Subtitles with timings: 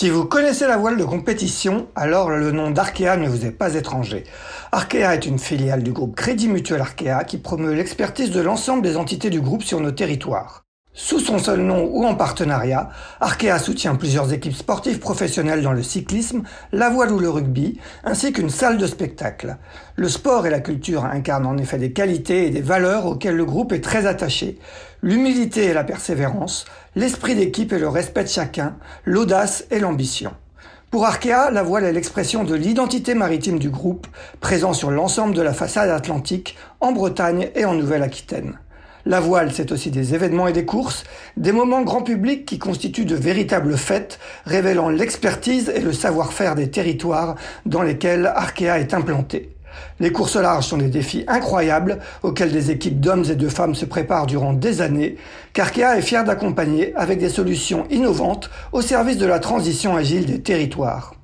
[0.00, 3.74] Si vous connaissez la voile de compétition, alors le nom d'Arkea ne vous est pas
[3.74, 4.24] étranger.
[4.72, 8.96] Arkea est une filiale du groupe Crédit Mutuel Arkea qui promeut l'expertise de l'ensemble des
[8.96, 10.64] entités du groupe sur nos territoires.
[10.92, 12.88] Sous son seul nom ou en partenariat,
[13.20, 16.42] Arkea soutient plusieurs équipes sportives professionnelles dans le cyclisme,
[16.72, 19.58] la voile ou le rugby, ainsi qu'une salle de spectacle.
[19.96, 23.44] Le sport et la culture incarnent en effet des qualités et des valeurs auxquelles le
[23.44, 24.58] groupe est très attaché.
[25.00, 26.64] L'humilité et la persévérance,
[26.96, 30.32] l'esprit d'équipe et le respect de chacun, l'audace et l'ambition.
[30.90, 34.08] Pour Arkea, la voile est l'expression de l'identité maritime du groupe,
[34.40, 38.58] présent sur l'ensemble de la façade atlantique, en Bretagne et en Nouvelle-Aquitaine.
[39.06, 41.04] La voile, c'est aussi des événements et des courses,
[41.36, 46.70] des moments grand public qui constituent de véritables fêtes, révélant l'expertise et le savoir-faire des
[46.70, 49.54] territoires dans lesquels Arkea est implanté.
[49.98, 53.84] Les courses larges sont des défis incroyables auxquels des équipes d'hommes et de femmes se
[53.84, 55.16] préparent durant des années,
[55.52, 60.40] qu'Arkea est fier d'accompagner avec des solutions innovantes au service de la transition agile des
[60.40, 61.14] territoires.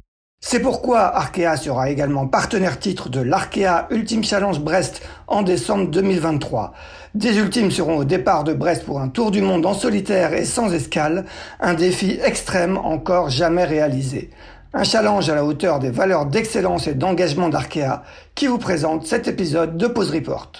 [0.49, 6.73] C'est pourquoi Arkea sera également partenaire titre de l'Arkea Ultime Challenge Brest en décembre 2023.
[7.15, 10.45] Des Ultimes seront au départ de Brest pour un tour du monde en solitaire et
[10.45, 11.25] sans escale,
[11.59, 14.31] un défi extrême encore jamais réalisé.
[14.79, 18.03] Un challenge à la hauteur des valeurs d'excellence et d'engagement d'Arkea
[18.35, 20.53] qui vous présente cet épisode de Pause Report.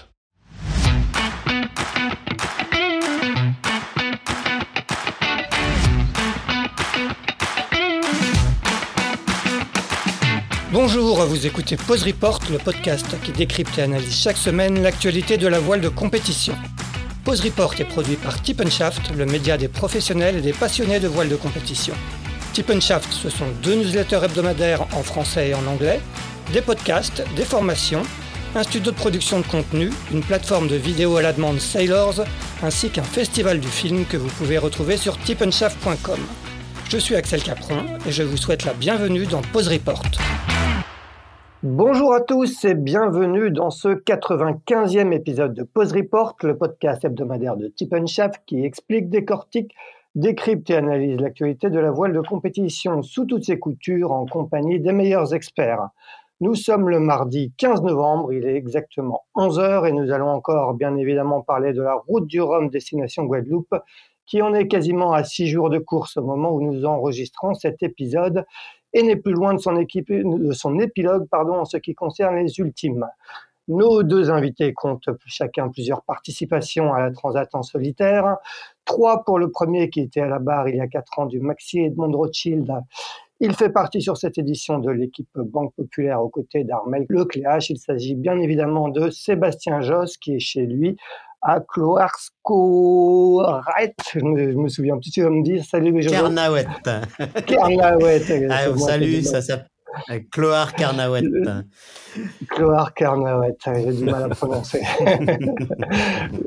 [10.71, 15.47] Bonjour, vous écoutez Pause Report, le podcast qui décrypte et analyse chaque semaine l'actualité de
[15.47, 16.55] la voile de compétition.
[17.23, 18.63] Pause Report est produit par Tip
[19.15, 21.93] le média des professionnels et des passionnés de voile de compétition.
[22.57, 25.99] Tip Shaft, ce sont deux newsletters hebdomadaires en français et en anglais,
[26.51, 28.01] des podcasts, des formations,
[28.55, 32.23] un studio de production de contenu, une plateforme de vidéo à la demande Sailors,
[32.63, 36.17] ainsi qu'un festival du film que vous pouvez retrouver sur tipenshaft.com.
[36.89, 40.01] Je suis Axel Capron et je vous souhaite la bienvenue dans Pause Report.
[41.61, 47.55] Bonjour à tous et bienvenue dans ce 95e épisode de Pause Report, le podcast hebdomadaire
[47.55, 49.75] de Tip Shaft qui explique, décortique
[50.17, 54.79] décrypte et analyse l'actualité de la voile de compétition sous toutes ses coutures en compagnie
[54.79, 55.89] des meilleurs experts.
[56.41, 60.95] Nous sommes le mardi 15 novembre, il est exactement 11h et nous allons encore bien
[60.95, 63.75] évidemment parler de la route du Rhum destination Guadeloupe
[64.25, 67.83] qui en est quasiment à 6 jours de course au moment où nous enregistrons cet
[67.83, 68.43] épisode
[68.93, 72.59] et n'est plus loin de son, de son épilogue pardon, en ce qui concerne les
[72.59, 73.05] ultimes.
[73.67, 78.37] Nos deux invités comptent chacun plusieurs participations à la Transat en solitaire.
[78.85, 81.41] Trois pour le premier qui était à la barre il y a quatre ans du
[81.41, 82.71] Maxi Edmond Rothschild.
[83.39, 87.69] Il fait partie sur cette édition de l'équipe Banque Populaire aux côtés d'Armel Lecléache.
[87.69, 90.97] Il s'agit bien évidemment de Sébastien Josse qui est chez lui
[91.41, 93.43] à Cloarsko
[94.13, 95.99] Je me, je me souviens tu vas me dire salut.
[96.07, 96.65] Carnauet.
[97.45, 98.21] Carnauet.
[98.49, 99.41] Ah, salut, ça
[100.31, 101.23] Cloar Carnauet.
[102.49, 104.81] Cloar Carnauet, j'ai du mal à prononcer.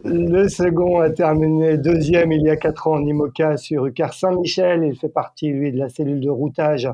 [0.05, 4.85] le second a terminé deuxième il y a quatre ans en IMOCA sur UCAR Saint-Michel.
[4.85, 6.89] Il fait partie, lui, de la cellule de routage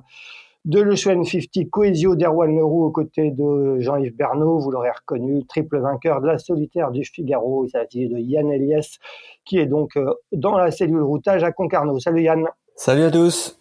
[0.66, 4.58] de Le 50 Coesio d'Erwan Leroux aux côtés de Jean-Yves Bernot.
[4.58, 7.66] Vous l'aurez reconnu, triple vainqueur de la solitaire du Figaro.
[7.66, 8.98] Il s'agit de Yann Eliès,
[9.44, 12.00] qui est donc euh, dans la cellule routage à Concarneau.
[12.00, 12.48] Salut Yann.
[12.74, 13.60] Salut à tous.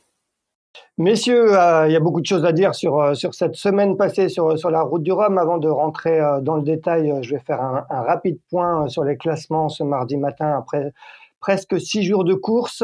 [0.97, 3.97] Messieurs, euh, il y a beaucoup de choses à dire sur, euh, sur cette semaine
[3.97, 5.37] passée sur, sur la route du Rhum.
[5.37, 9.17] Avant de rentrer euh, dans le détail, je vais faire un, rapide point sur les
[9.17, 10.93] classements ce mardi matin après
[11.41, 12.81] presque six jours de course.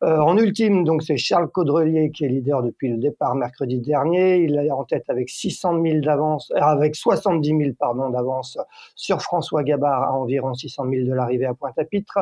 [0.00, 4.38] en ultime, donc c'est Charles Caudrelier qui est leader depuis le départ mercredi dernier.
[4.38, 8.58] Il est en tête avec 600 000 d'avance, avec 70 000 pardon d'avance
[8.96, 12.20] sur François Gabard à environ 600 000 de l'arrivée à Pointe-à-Pitre.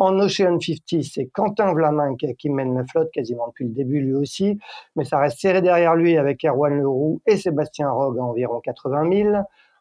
[0.00, 4.14] En Ocean 50, c'est Quentin Vlaminck qui mène la flotte quasiment depuis le début lui
[4.14, 4.56] aussi,
[4.94, 9.10] mais ça reste serré derrière lui avec Erwan Leroux et Sébastien Rogue à environ 80
[9.10, 9.36] 000.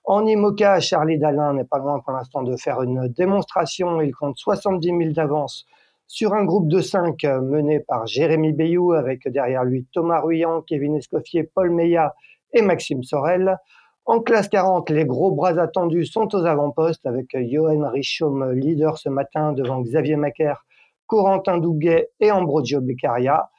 [0.05, 4.01] En IMOCA, Charlie Dalin n'est pas loin pour l'instant de faire une démonstration.
[4.01, 5.67] Il compte 70 000 d'avance
[6.07, 10.95] sur un groupe de 5 mené par Jérémy Bayou avec derrière lui Thomas Ruyant, Kevin
[10.95, 12.15] Escoffier, Paul Meillat
[12.53, 13.59] et Maxime Sorel.
[14.09, 19.09] En classe 40, les gros bras attendus sont aux avant-postes avec Johan Richaume leader ce
[19.09, 20.65] matin devant Xavier Macaire,
[21.07, 23.49] Corentin Douguet et Ambrogio Beccaria.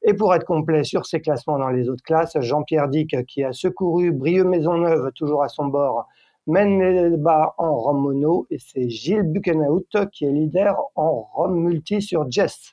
[0.00, 3.52] Et pour être complet sur ces classements dans les autres classes, Jean-Pierre Dick, qui a
[3.52, 6.06] secouru Brieux Maisonneuve, toujours à son bord,
[6.46, 8.46] mène les débats en Rome mono.
[8.50, 12.72] Et c'est Gilles Buchenhout qui est leader en Rome multi sur Jess.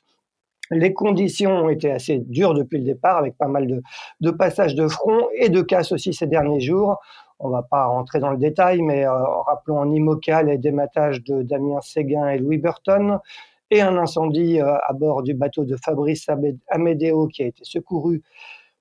[0.70, 3.82] Les conditions ont été assez dures depuis le départ, avec pas mal de,
[4.20, 6.98] de passages de front et de casse aussi ces derniers jours.
[7.38, 9.12] On va pas rentrer dans le détail, mais euh,
[9.46, 13.18] rappelons en IMOCA les dématages de Damien Séguin et Louis Burton.
[13.70, 16.28] et un incendie à bord du bateau de Fabrice
[16.70, 18.22] Amedeo qui a été secouru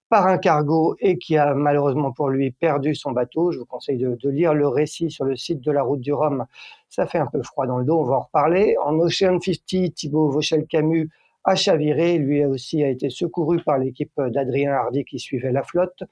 [0.09, 3.51] par un cargo et qui a malheureusement pour lui perdu son bateau.
[3.51, 6.45] Je vous conseille de, lire le récit sur le site de la route du Rhum.
[6.89, 8.75] Ça fait un peu froid dans le dos, on va en reparler.
[8.83, 11.09] En Ocean 50, Thibaut Vauchel-Camus
[11.43, 12.17] a chaviré.
[12.17, 16.03] Lui aussi a été secouru par l'équipe d'Adrien Hardy qui suivait la flotte.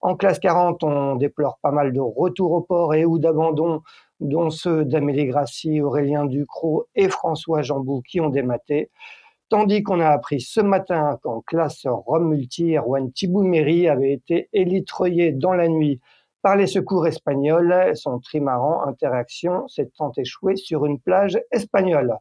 [0.00, 3.82] En classe 40, on déplore pas mal de retours au port et ou d'abandon,
[4.20, 8.90] dont ceux d'Amélie Grassi, Aurélien Ducrot et François Jambou qui ont dématé.
[9.48, 15.32] Tandis qu'on a appris ce matin qu'en classe Rome Multi, Erwan Thibouméry avait été élitreillé
[15.32, 16.00] dans la nuit
[16.42, 17.92] par les secours espagnols.
[17.94, 22.18] Son trimaran interaction s'étant échoué sur une plage espagnole.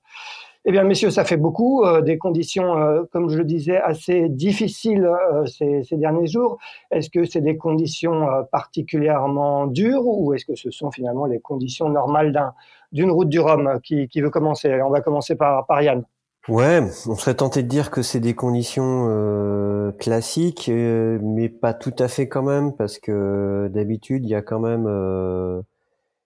[0.68, 4.30] Eh bien, messieurs, ça fait beaucoup, euh, des conditions, euh, comme je le disais, assez
[4.30, 6.58] difficiles euh, ces, ces, derniers jours.
[6.90, 11.90] Est-ce que c'est des conditions particulièrement dures ou est-ce que ce sont finalement les conditions
[11.90, 12.54] normales
[12.92, 14.82] d'une route du Rhum qui, qui, veut commencer?
[14.82, 16.04] On va commencer par, par Yann.
[16.48, 21.74] Ouais, on serait tenté de dire que c'est des conditions euh, classiques, euh, mais pas
[21.74, 25.64] tout à fait quand même, parce que d'habitude il y a quand même euh,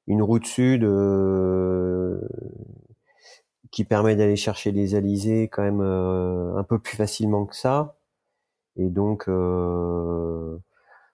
[0.08, 0.84] une route sud
[3.72, 7.98] qui permet d'aller chercher les alizés quand même un peu plus facilement que ça,
[8.76, 10.60] et donc de,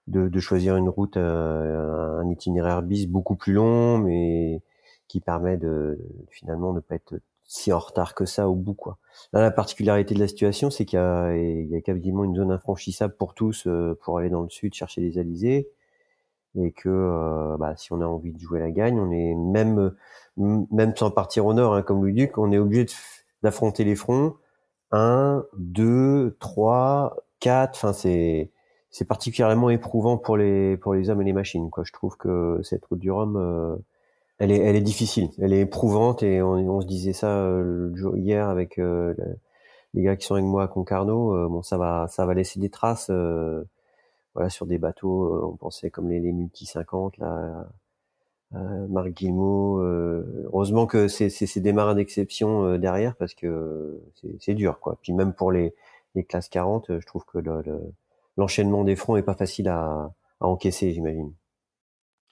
[0.07, 4.61] de, choisir une route, un itinéraire bis beaucoup plus long, mais
[5.07, 5.99] qui permet de
[6.29, 7.15] finalement ne pas être
[7.45, 8.97] si en retard que ça au bout quoi.
[9.31, 13.33] Là, la particularité de la situation, c'est qu'il y a, quasiment une zone infranchissable pour
[13.33, 15.69] tous euh, pour aller dans le sud chercher les alizés
[16.57, 19.93] et que euh, bah, si on a envie de jouer la gagne, on est même
[20.37, 22.87] même sans partir au nord, hein, comme le Duc, on est obligé
[23.43, 24.35] d'affronter les fronts.
[24.91, 27.75] Un, deux, trois, quatre.
[27.75, 28.51] Enfin, c'est
[28.91, 31.69] c'est particulièrement éprouvant pour les pour les hommes et les machines.
[31.69, 33.75] Quoi, je trouve que cette route du Rhum euh,
[34.39, 37.91] elle est, elle est difficile, elle est éprouvante et on, on se disait ça euh,
[38.15, 39.13] hier avec euh,
[39.93, 41.49] les gars qui sont avec moi à Concarneau.
[41.49, 43.11] Bon, ça va, ça va laisser des traces,
[44.35, 45.51] voilà, sur des bateaux.
[45.51, 47.67] on pensait comme les, les multi 50 là,
[48.51, 49.81] Marc Guillemot.
[49.81, 53.99] heureusement que c'est, des marins d'exception derrière parce que
[54.39, 54.97] c'est, dur, quoi.
[55.01, 55.73] Puis même pour les,
[56.13, 57.63] les classes 40, je trouve que le,
[58.37, 61.33] l'enchaînement des fronts est pas facile à, à encaisser, j'imagine.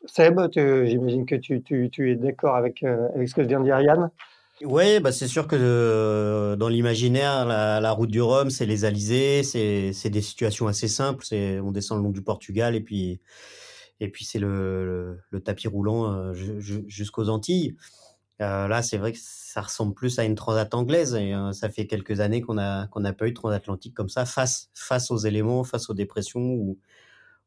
[0.06, 3.66] Seb, j'imagine que tu, tu, tu es d'accord avec, euh, avec, ce que vient de
[3.66, 4.12] dire Yann?
[4.62, 8.86] Oui, bah c'est sûr que euh, dans l'imaginaire, la, la, route du Rhum, c'est les
[8.86, 11.26] Alizés, c'est des situations assez simples.
[11.26, 13.20] C'est on descend le long du Portugal et puis
[14.00, 16.34] et puis c'est le, le, tapis roulant euh,
[16.88, 17.76] jusqu'aux Antilles.
[18.42, 21.88] Euh, là, c'est vrai que ça ressemble plus à une transat anglaise et ça fait
[21.88, 25.18] quelques années qu'on a qu'on n'a pas eu de transatlantique comme ça face face aux
[25.18, 26.80] éléments, face aux dépressions ou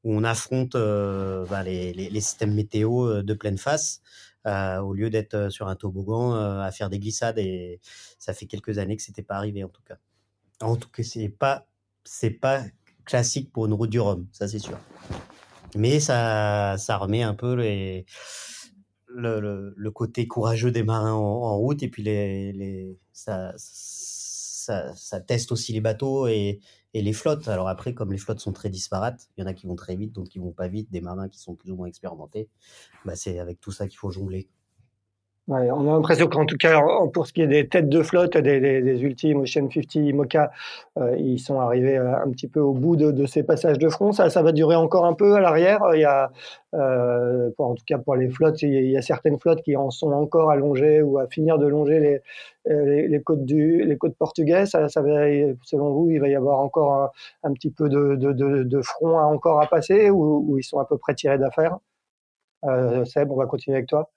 [0.06, 4.02] où on affronte euh, bah, les, les, systèmes météo euh, de pleine face.
[4.46, 7.80] Euh, au lieu d'être sur un toboggan à faire des glissades et
[8.18, 9.96] ça fait quelques années que c'était pas arrivé en tout cas.
[10.60, 11.66] En tout cas, c'est pas
[12.04, 12.62] c'est pas
[13.04, 14.78] classique pour une route du Rhum, ça c'est sûr.
[15.74, 18.04] Mais ça ça remet un peu le,
[19.08, 25.50] le, côté courageux des marins en, route et puis les, les ça, ça, ça teste
[25.52, 26.60] aussi les bateaux et,
[26.96, 27.46] et les flottes.
[27.48, 29.96] Alors après, comme les flottes sont très disparates, il y en a qui vont très
[29.96, 32.48] vite, donc qui vont pas vite, des marins qui sont plus ou moins expérimentés.
[33.04, 34.48] Bah, c'est avec tout ça qu'il faut jongler.
[35.48, 36.80] Ouais, on a l'impression qu'en tout cas,
[37.14, 40.50] pour ce qui est des têtes de flotte, des, des, des Ultim, Ocean 50, Mocha,
[40.98, 43.88] euh, ils sont arrivés euh, un petit peu au bout de, de, ces passages de
[43.88, 44.10] front.
[44.10, 45.80] Ça, ça va durer encore un peu à l'arrière.
[45.94, 46.32] Il y a,
[46.74, 49.90] euh, pour, en tout cas pour les flottes, il y a certaines flottes qui en
[49.90, 52.20] sont encore à longer ou à finir de longer les,
[52.66, 54.70] les, les côtes du, les côtes portugaises.
[54.70, 55.28] Ça, ça va,
[55.62, 57.12] selon vous, il va y avoir encore
[57.44, 60.64] un, petit peu de, de, de, de, front à encore à passer ou, ou ils
[60.64, 61.78] sont à peu près tirés d'affaire?
[62.64, 64.10] Euh, Seb, on va continuer avec toi.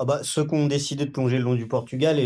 [0.00, 2.20] Ah bah, ceux qui ont décidé de plonger le long du Portugal,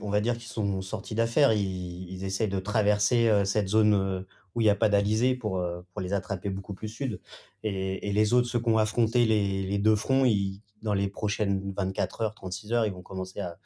[0.00, 1.52] on va dire qu'ils sont sortis d'affaires.
[1.52, 4.22] Ils, ils essayent de traverser euh, cette zone euh,
[4.54, 7.20] où il n'y a pas d'alizé pour, euh, pour les attraper beaucoup plus sud.
[7.64, 11.74] Et, les autres, ceux qui ont affronté les, les deux fronts, ils, dans les prochaines
[11.76, 13.58] 24 heures, 36 heures, ils vont commencer à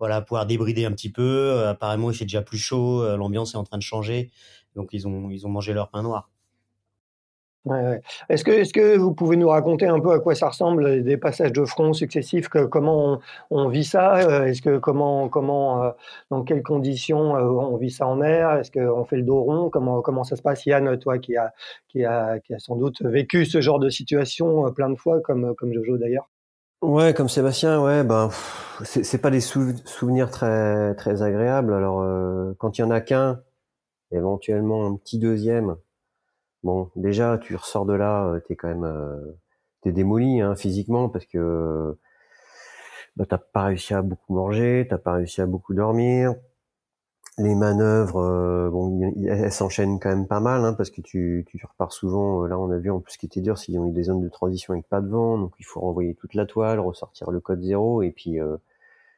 [0.00, 1.66] voilà, pouvoir débrider un petit peu.
[1.66, 4.30] apparemment, il fait déjà plus chaud, l'ambiance est en train de changer.
[4.76, 6.30] Donc, ils ont, ils ont mangé leur pain noir.
[8.28, 11.16] Est-ce que, est que vous pouvez nous raconter un peu à quoi ça ressemble des
[11.16, 13.20] passages de front successifs Comment
[13.50, 15.90] on, vit ça euh, Est-ce que comment comment euh,
[16.30, 19.70] dans quelles conditions euh, on vit ça en mer Est-ce qu'on fait le dos rond
[19.70, 20.66] Comment comment ça se passe?
[20.66, 21.52] Yann, toi qui a
[21.88, 25.54] qui a qui a sans doute vécu ce genre de situation plein de fois comme
[25.54, 26.28] comme Jojo d'ailleurs.
[26.80, 28.30] Ouais, comme Sébastien, ouais, ben
[28.84, 31.74] c'est pas des souvenirs très très agréables.
[31.74, 32.04] Alors
[32.58, 33.40] quand il y en a qu'un,
[34.12, 35.76] éventuellement un petit deuxième
[36.64, 39.16] Bon, déjà, tu ressors de là, euh, t'es quand même, euh,
[39.82, 41.96] t'es démoli hein, physiquement parce que
[43.16, 46.34] bah, t'as pas réussi à beaucoup manger, t'as pas réussi à beaucoup dormir,
[47.38, 51.92] les manœuvres, bon, elles s'enchaînent quand même pas mal, hein, parce que tu, tu repars
[51.92, 52.44] souvent.
[52.46, 54.20] Là, on a vu en plus ce qui était dur, s'ils ont eu des zones
[54.22, 57.40] de transition avec pas de vent, donc il faut renvoyer toute la toile, ressortir le
[57.40, 58.38] code zéro, et puis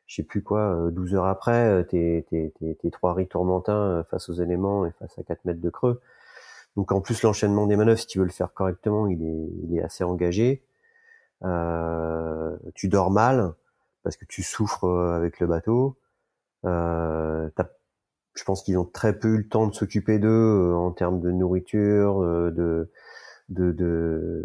[0.06, 4.35] je sais plus quoi, 12 heures après, t'es, t'es, t'es, trois riz tourmentins face aux
[4.35, 6.00] éléments et face à 4 mètres de creux.
[6.77, 9.77] Donc en plus l'enchaînement des manœuvres, si tu veux le faire correctement, il est, il
[9.77, 10.62] est assez engagé.
[11.45, 13.55] Euh, tu dors mal
[14.03, 15.97] parce que tu souffres euh, avec le bateau.
[16.65, 17.49] Euh,
[18.35, 21.21] je pense qu'ils ont très peu eu le temps de s'occuper d'eux euh, en termes
[21.21, 22.91] de nourriture, de
[23.49, 24.45] de, de,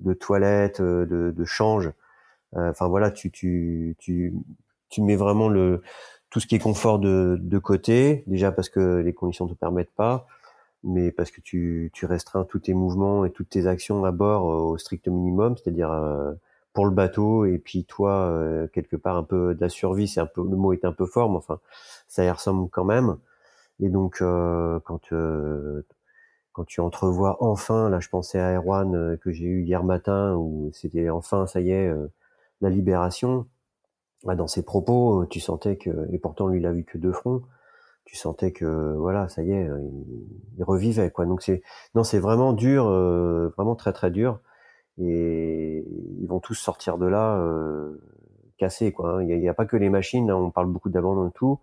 [0.00, 1.90] de toilettes, de, de change.
[2.54, 4.34] Enfin voilà, tu, tu, tu,
[4.90, 5.82] tu mets vraiment le
[6.28, 9.94] tout ce qui est confort de, de côté, déjà parce que les conditions te permettent
[9.94, 10.26] pas
[10.84, 14.50] mais parce que tu, tu restreins tous tes mouvements et toutes tes actions à bord
[14.50, 16.32] euh, au strict minimum, c'est-à-dire euh,
[16.72, 20.20] pour le bateau et puis toi euh, quelque part un peu de la survie, c'est
[20.20, 21.60] un peu le mot est un peu fort, mais enfin
[22.08, 23.16] ça y ressemble quand même.
[23.80, 25.10] Et donc quand
[26.52, 30.70] quand tu entrevois enfin, là je pensais à Erwan que j'ai eu hier matin où
[30.72, 31.92] c'était enfin ça y est
[32.60, 33.46] la libération.
[34.24, 37.12] Bah, dans ses propos, tu sentais que et pourtant lui il a vu que deux
[37.12, 37.42] fronts
[38.04, 39.78] tu sentais que voilà, ça y est, euh,
[40.58, 41.26] il, revivait quoi.
[41.26, 41.62] Donc c'est
[41.94, 44.40] non, c'est vraiment dur, euh, vraiment très très dur.
[44.98, 45.84] Et
[46.20, 47.98] ils vont tous sortir de là euh,
[48.58, 49.18] cassés quoi.
[49.18, 49.22] Hein.
[49.24, 50.30] Il n'y a, pas que les machines.
[50.30, 50.36] Hein.
[50.36, 51.60] on parle beaucoup d'abandon et tout,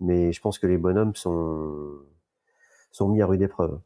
[0.00, 1.98] mais je pense que les bonhommes sont
[2.92, 3.80] sont mis à rude épreuve.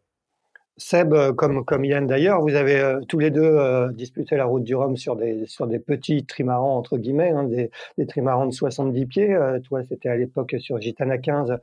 [0.77, 4.45] Seb, euh, comme, comme Yann d'ailleurs, vous avez euh, tous les deux euh, disputé la
[4.45, 8.47] route du Rhum sur des, sur des petits trimarans, entre guillemets, hein, des, des, trimarans
[8.47, 9.39] de 70 pieds.
[9.69, 11.59] toi, c'était à l'époque sur Gitana 15.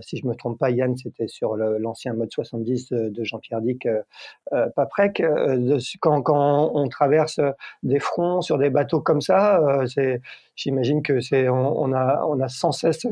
[0.00, 3.88] Si je me trompe pas, Yann, c'était sur l'ancien mode 70 de Jean-Pierre Dick
[4.76, 5.22] Paprec.
[6.00, 7.40] quand, quand on traverse
[7.82, 10.20] des fronts sur des bateaux comme ça, c'est
[10.56, 13.04] J'imagine que c'est on, a on a sans cesse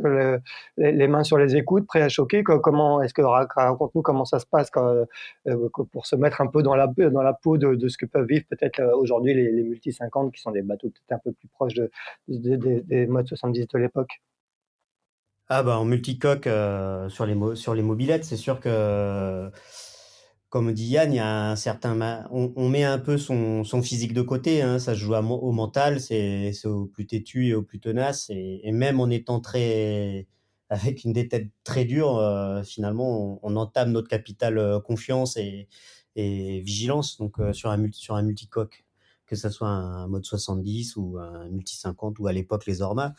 [0.77, 2.45] les, mains sur les écoutes, prêts à choquer.
[2.45, 5.05] Comment est-ce que raconte-nous comment ça se passe quand,
[5.49, 8.27] euh, pour se mettre un peu dans la dans la peau de, ce que peuvent
[8.27, 11.33] vivre peut-être euh, aujourd'hui les, les, multi 50 qui sont des bateaux peut-être un peu
[11.33, 11.91] plus proches de,
[12.29, 14.21] des modes 70 de l'époque?
[15.55, 19.51] Ah bah en multicoque euh, sur les sur les mobilettes, c'est sûr que
[20.49, 24.23] comme dit Yann, il y a un certain, on, met un peu son, physique de
[24.23, 24.63] côté.
[24.63, 28.31] Hein, ça se joue au mental, c'est au plus têtu et au plus tenace.
[28.31, 30.27] Et, même en étant très
[30.71, 35.69] avec une détente très dure, euh, finalement, on, entame notre capital euh, confiance et,
[36.17, 37.19] vigilance.
[37.19, 38.85] Donc sur un sur un multicoque,
[39.27, 43.15] que ce soit un mode 70 ou un multi 50 ou à l'époque les Orma,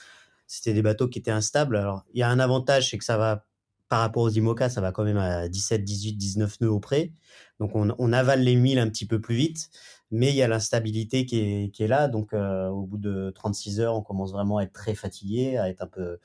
[0.47, 1.77] c'était des bateaux qui étaient instables.
[1.77, 3.45] Alors il y a un avantage, c'est que ça va
[3.89, 7.11] par rapport aux IMOCA, ça va quand même à 17, 18, 19 nœuds au près.
[7.59, 9.69] Donc on, avale les 1000 un petit peu plus vite,
[10.09, 12.07] mais il y a l'instabilité qui est, là.
[12.07, 15.69] Donc euh, au bout de 36 heures, on commence vraiment à être très fatigué, à
[15.69, 16.17] être un peu,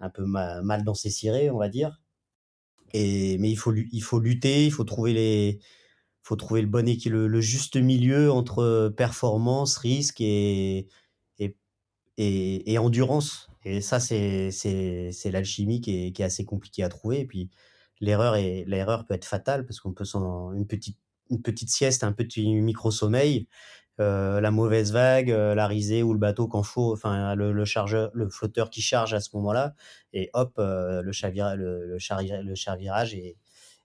[0.00, 2.02] un peu mal, dans ses cirés, on va dire.
[2.92, 5.60] Et, mais il faut, il faut lutter, il faut trouver les,
[6.22, 10.88] faut trouver le bon équilibre, le, juste milieu entre performance, risque et,
[12.18, 13.48] et, endurance.
[13.64, 14.50] Et ça, c'est,
[15.26, 17.20] l'alchimie qui est, qui est assez compliquée à trouver.
[17.20, 17.50] Et puis,
[18.00, 20.98] l'erreur, peut être fatale parce qu'on peut s'en, une petite,
[21.30, 23.46] une petite sieste, un petit micro-sommeil,
[24.00, 28.10] euh, la mauvaise vague, euh, la risée ou le bateau quand faut, enfin, le, chargeur,
[28.14, 29.74] le flotteur qui charge à ce moment-là,
[30.12, 33.36] et hop, euh, le, chavira, le, le, le chavirage est,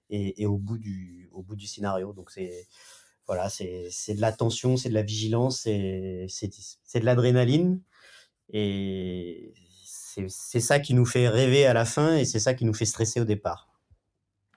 [0.09, 2.13] est, au, bout du, au bout du scénario.
[2.13, 2.67] Donc, c'est,
[3.27, 7.81] voilà, c'est, de la tension, c'est de la vigilance, c'est de l'adrénaline.
[8.51, 9.53] Et
[10.27, 12.85] c'est ça qui nous fait rêver à la fin et c'est ça qui nous fait
[12.85, 13.73] stresser au départ.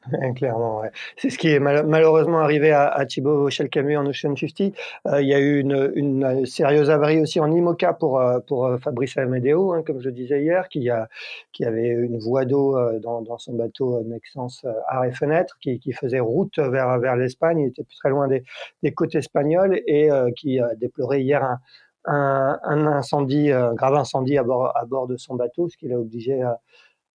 [0.37, 0.83] Clairement,
[1.16, 4.73] c'est ce qui est malheureusement arrivé à, à Thibaut Chelcamu en Ocean 50.
[5.07, 8.66] Euh, il y a eu une, une, sérieuse avarie aussi en IMOCA pour, euh, pour
[8.66, 11.09] euh, Fabrice Amedeo, hein, comme je disais hier, qui, a,
[11.52, 16.21] qui avait une voie d'eau dans, dans, son bateau Nexence arrêt fenêtre, qui, qui faisait
[16.21, 20.75] route vers, vers l'Espagne, il était plus très loin des côtes espagnoles et qui a
[20.75, 21.59] déploré hier un,
[22.06, 26.42] un, incendie, grave incendie à bord, à bord de son bateau, ce qui l'a obligé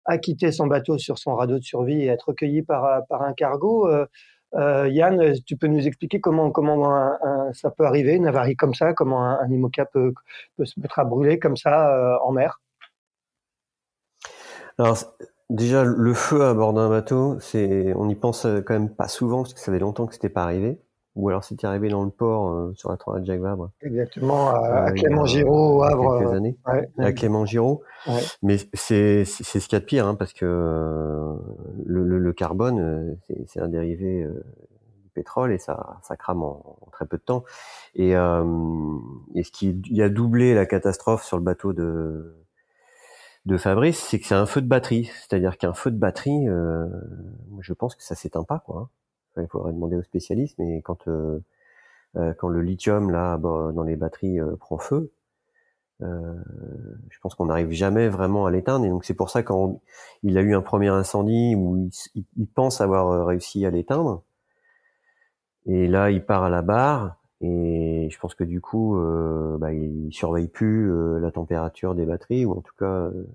[0.05, 3.33] à, quitter son bateau sur son radeau de survie et être recueilli par, par un
[3.33, 3.87] cargo.
[3.87, 4.05] Euh,
[4.55, 7.13] euh, Yann, tu peux nous expliquer comment, comment
[7.53, 10.13] ça peut arriver, une avarie comme ça, comment un, IMOCA peut,
[10.57, 12.59] peut, se mettre à brûler comme ça euh, en mer?
[14.77, 14.97] Alors,
[15.49, 19.53] déjà, le feu à bord d'un bateau, on n'y pense quand même pas souvent parce
[19.53, 20.81] que ça fait longtemps que c'était pas arrivé
[21.15, 23.71] ou alors c'était arrivé dans le port euh, sur la de Jacques Vabre.
[23.81, 26.19] Exactement, à, euh, Clément Giraud au Havre.
[26.19, 27.81] quelques années, ouais, à Clément Giraud.
[28.07, 28.21] Ouais.
[28.41, 31.35] Mais c'est c'est ce qu'il y a de pire, hein, parce que euh,
[31.85, 34.27] le, le, le, carbone, c'est un dérivé
[35.03, 37.43] du pétrole et ça, ça crame en, en très peu de temps.
[37.95, 42.41] Et, et ce qui il a doublé la catastrophe sur le bateau de
[43.45, 45.05] de Fabrice, c'est que c'est un feu de batterie.
[45.05, 46.85] C'est-à-dire qu'un feu de batterie, euh,
[47.59, 48.89] je pense que ça s'éteint pas, quoi.
[49.37, 51.39] Il faudrait demander aux spécialistes, mais quand euh,
[52.17, 55.11] euh, quand le lithium là dans les batteries prend feu,
[56.01, 58.85] je pense qu'on n'arrive jamais vraiment à l'éteindre.
[58.85, 59.81] Et donc c'est pour ça quand
[60.23, 64.23] il a eu un premier incendie où il, pense avoir réussi à l'éteindre,
[65.65, 67.21] et là il part à la barre.
[67.41, 72.05] Et je pense que du coup, euh, bah, il surveille plus euh, la température des
[72.05, 72.85] batteries, ou en tout cas.
[72.85, 73.27] Euh,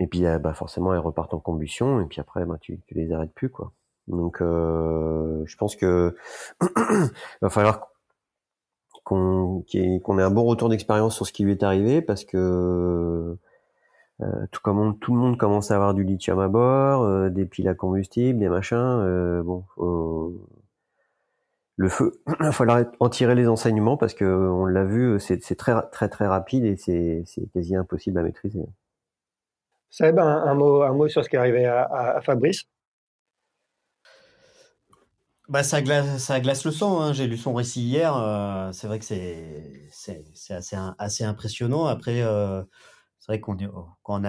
[0.00, 3.12] et puis, bah, forcément, elles repartent en combustion, et puis après, bah, tu, tu les
[3.12, 3.72] arrêtes plus, quoi.
[4.08, 6.16] Donc, euh, je pense que
[7.42, 7.88] va falloir
[9.04, 13.36] qu'on ait un bon retour d'expérience sur ce qui lui est arrivé, parce que
[14.50, 17.74] tout, comme tout le monde commence à avoir du lithium à bord, des piles à
[17.74, 19.42] combustible, des machins.
[19.42, 19.64] bon,
[21.76, 25.38] le feu, il va falloir en tirer les enseignements parce que on l'a vu, c'est
[25.56, 28.64] très très très rapide et c'est quasi impossible à maîtriser.
[29.90, 32.64] Seb, un, un mot sur ce qui est arrivé à, Fabrice?
[35.48, 37.00] Bah, ça, glace, ça glace le sang.
[37.00, 37.12] Hein.
[37.12, 38.16] J'ai lu son récit hier.
[38.16, 41.86] Euh, c'est vrai que c'est assez, assez impressionnant.
[41.86, 42.62] Après, euh,
[43.18, 43.56] c'est vrai qu'on
[44.02, 44.22] quand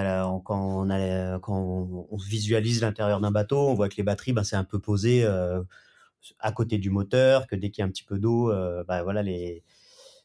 [0.43, 4.43] quand on a quand on, visualise l'intérieur d'un bateau, on voit que les batteries, ben,
[4.43, 5.23] c'est un peu posé.
[5.25, 5.63] Euh,
[6.39, 8.51] à côté du moteur, que dès qu'il y a un petit peu d'eau,
[8.87, 9.63] bah, voilà, les,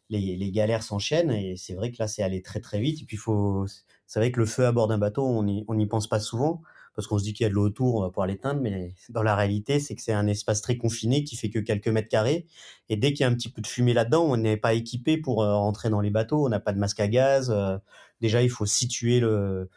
[0.08, 1.30] les, galères s'enchaînent.
[1.30, 3.02] Et c'est vrai que là, c'est allé très très vite.
[3.02, 3.66] Et puis, faut,
[4.06, 6.62] c'est vrai que le feu à bord d'un bateau, on n'y on pense pas souvent
[7.00, 8.94] parce qu'on se dit qu'il y a de l'eau autour, on va pouvoir l'éteindre, mais
[9.08, 12.10] dans la réalité, c'est que c'est un espace très confiné qui fait que quelques mètres
[12.10, 12.44] carrés.
[12.90, 15.16] Et dès qu'il y a un petit peu de fumée là-dedans, on n'est pas équipé
[15.16, 17.50] pour euh, rentrer dans les bateaux, on n'a pas de masque à gaz.
[17.50, 17.78] Euh,
[18.20, 19.70] déjà, il faut situer le,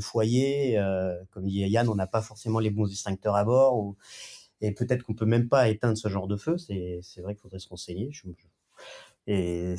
[0.00, 0.78] foyer.
[1.30, 3.94] comme dit Yann, on n'a pas forcément les bons extincteurs à bord.
[4.60, 6.58] Et peut-être qu'on peut même pas éteindre ce genre de feu.
[6.58, 8.10] C'est, vrai qu'il faudrait se renseigner.
[9.26, 9.76] Et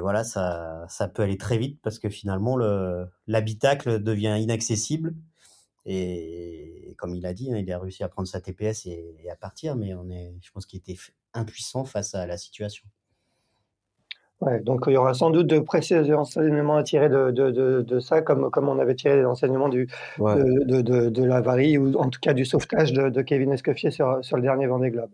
[0.00, 5.14] voilà, ça, peut aller très vite parce que finalement le l'habitacle devient inaccessible.
[5.86, 9.30] Et comme il a dit, hein, il a réussi à prendre sa TPS et, et
[9.30, 10.96] à partir, mais on est, je pense qu'il était
[11.34, 12.86] impuissant face à la situation
[14.62, 18.22] donc il y aura sans doute de précieux enseignements à tirer de, de, de, ça,
[18.22, 22.34] comme, comme on avait tiré l'enseignement du, de, de, de, l'avarie, ou en tout cas
[22.34, 25.10] du sauvetage de, Kevin Escoffier sur, sur le dernier Vendée Globe.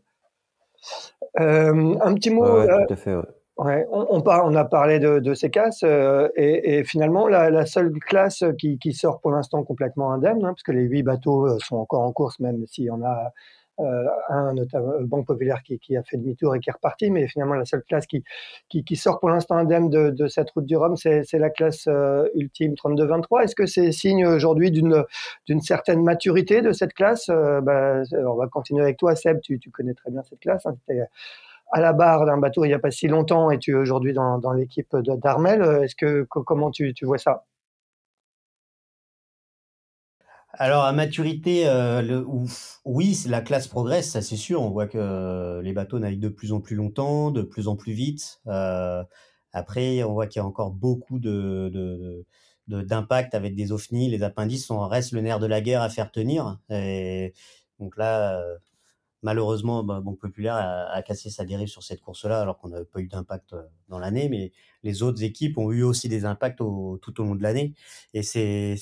[1.38, 2.45] Euh, un petit mot.
[2.45, 3.14] Euh, tout à fait,
[3.62, 9.31] On, a parlé de, ces classes euh, et, finalement la, seule classe qui, sort pour
[9.33, 12.85] l'instant complètement indemne, hein, parce que les huit bateaux sont encore en course, même s'il
[12.85, 13.33] y en a
[13.81, 17.27] euh, un notamment euh, Banque Populaire qui, a fait demi-tour et qui est reparti, mais
[17.29, 18.23] finalement la seule classe qui,
[18.96, 23.44] sort pour l'instant indemne de, cette route du Rhum, c'est la classe euh, ultime 32-23.
[23.44, 27.29] Est-ce que c'est signe aujourd'hui d'une certaine maturité de cette classe?
[27.29, 30.66] Bah, On va continuer avec toi, Seb, tu, tu connais très bien cette classe.
[30.66, 30.77] Hein,
[31.73, 34.13] à la barre d'un bateau il n'y a pas si longtemps et tu es aujourd'hui
[34.13, 35.63] dans, l'équipe d'Armel.
[35.83, 37.45] Est-ce que comment tu, vois ça?
[40.53, 42.25] Alors à maturité, euh,
[42.85, 44.61] oui, la classe progresse, ça c'est sûr.
[44.63, 47.77] On voit que euh, les bateaux naviguent de plus en plus longtemps, de plus en
[47.77, 48.41] plus vite.
[48.49, 49.05] Euh,
[49.53, 51.21] après, on voit qu'il y a encore beaucoup
[52.69, 54.11] d'impact avec des OFNI.
[54.11, 56.59] Les appendices sont restent le nerf de la guerre à faire tenir.
[57.79, 58.43] Donc là,
[59.23, 63.01] malheureusement, bah, Banque Populaire a, cassé sa dérive sur cette course-là, alors qu'on n'avait pas
[63.01, 63.55] eu d'impact
[63.89, 64.29] dans l'année.
[64.29, 64.53] Mais
[64.83, 67.75] les autres équipes ont eu aussi des impacts tout au long de l'année.
[68.15, 68.77] Et c'est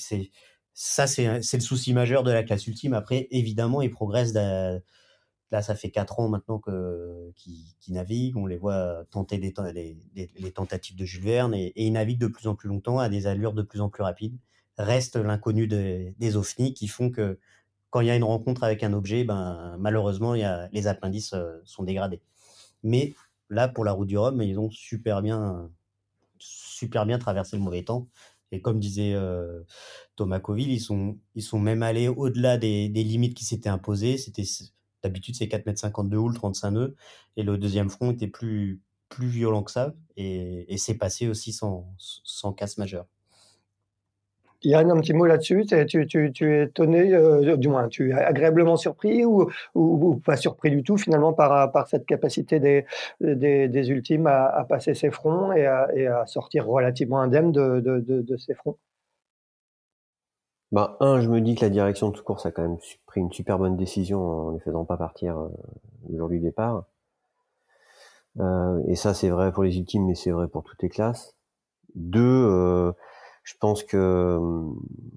[0.81, 2.93] ça, c'est le souci majeur de la classe ultime.
[2.93, 4.33] Après, évidemment, ils progressent.
[4.33, 6.61] Là, ça fait quatre ans maintenant
[7.35, 8.37] qu'ils naviguent.
[8.37, 9.51] On les voit tenter les,
[10.53, 13.53] tentatives de Jules Verne et, ils naviguent de plus en plus longtemps à des allures
[13.53, 14.37] de plus en plus rapides.
[14.77, 17.39] Reste l'inconnu des OFNI qui font que
[17.89, 21.33] quand il y a une rencontre avec un objet, ben, malheureusement, y a, les appendices
[21.33, 22.21] euh, sont dégradés.
[22.83, 23.15] Mais
[23.49, 25.69] là, pour la route du Rhum, ils ont super bien,
[26.39, 28.07] super bien traversé le mauvais temps.
[28.51, 29.61] Et comme disait euh,
[30.15, 34.17] Thomas Coville, ils sont, ils sont même allés au-delà des, limites qui s'étaient imposées.
[34.17, 34.43] C'était
[35.03, 36.95] d'habitude c'est 4,52 m de houle, 35 nœuds,
[37.37, 41.51] et le deuxième front était plus plus violent que ça, et, et c'est passé aussi
[41.51, 43.07] sans, sans casse majeure.
[44.63, 45.65] Yann, un petit mot là-dessus.
[45.65, 49.49] Tu, es étonné, euh, du moins, tu es agréablement surpris ou,
[50.25, 55.65] pas surpris du tout finalement par, cette capacité des, ultimes à, passer ces fronts et
[55.65, 58.77] à, sortir relativement indemne de, de, ces fronts?
[60.71, 63.31] Bah, un, je me dis que la direction de course a quand même pris une
[63.31, 65.49] super bonne décision en ne faisant pas partir euh,
[66.09, 66.83] le jour du départ.
[68.39, 71.35] Euh, et ça, c'est vrai pour les ultimes, mais c'est vrai pour toutes les classes.
[71.95, 72.93] Deux,
[73.49, 74.63] je pense que euh,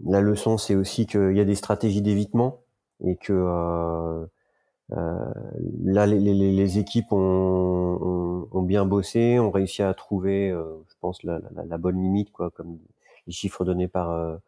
[0.06, 2.62] la leçon, c'est aussi qu'il y a des stratégies d'évitement
[3.04, 4.24] et que euh,
[4.92, 5.34] euh,
[5.84, 10.94] là, les, les, les équipes ont, ont, ont, bien bossé, ont réussi à trouver, je
[11.00, 12.78] pense, la, la, la, bonne limite, quoi, comme
[13.26, 14.38] les chiffres donnés par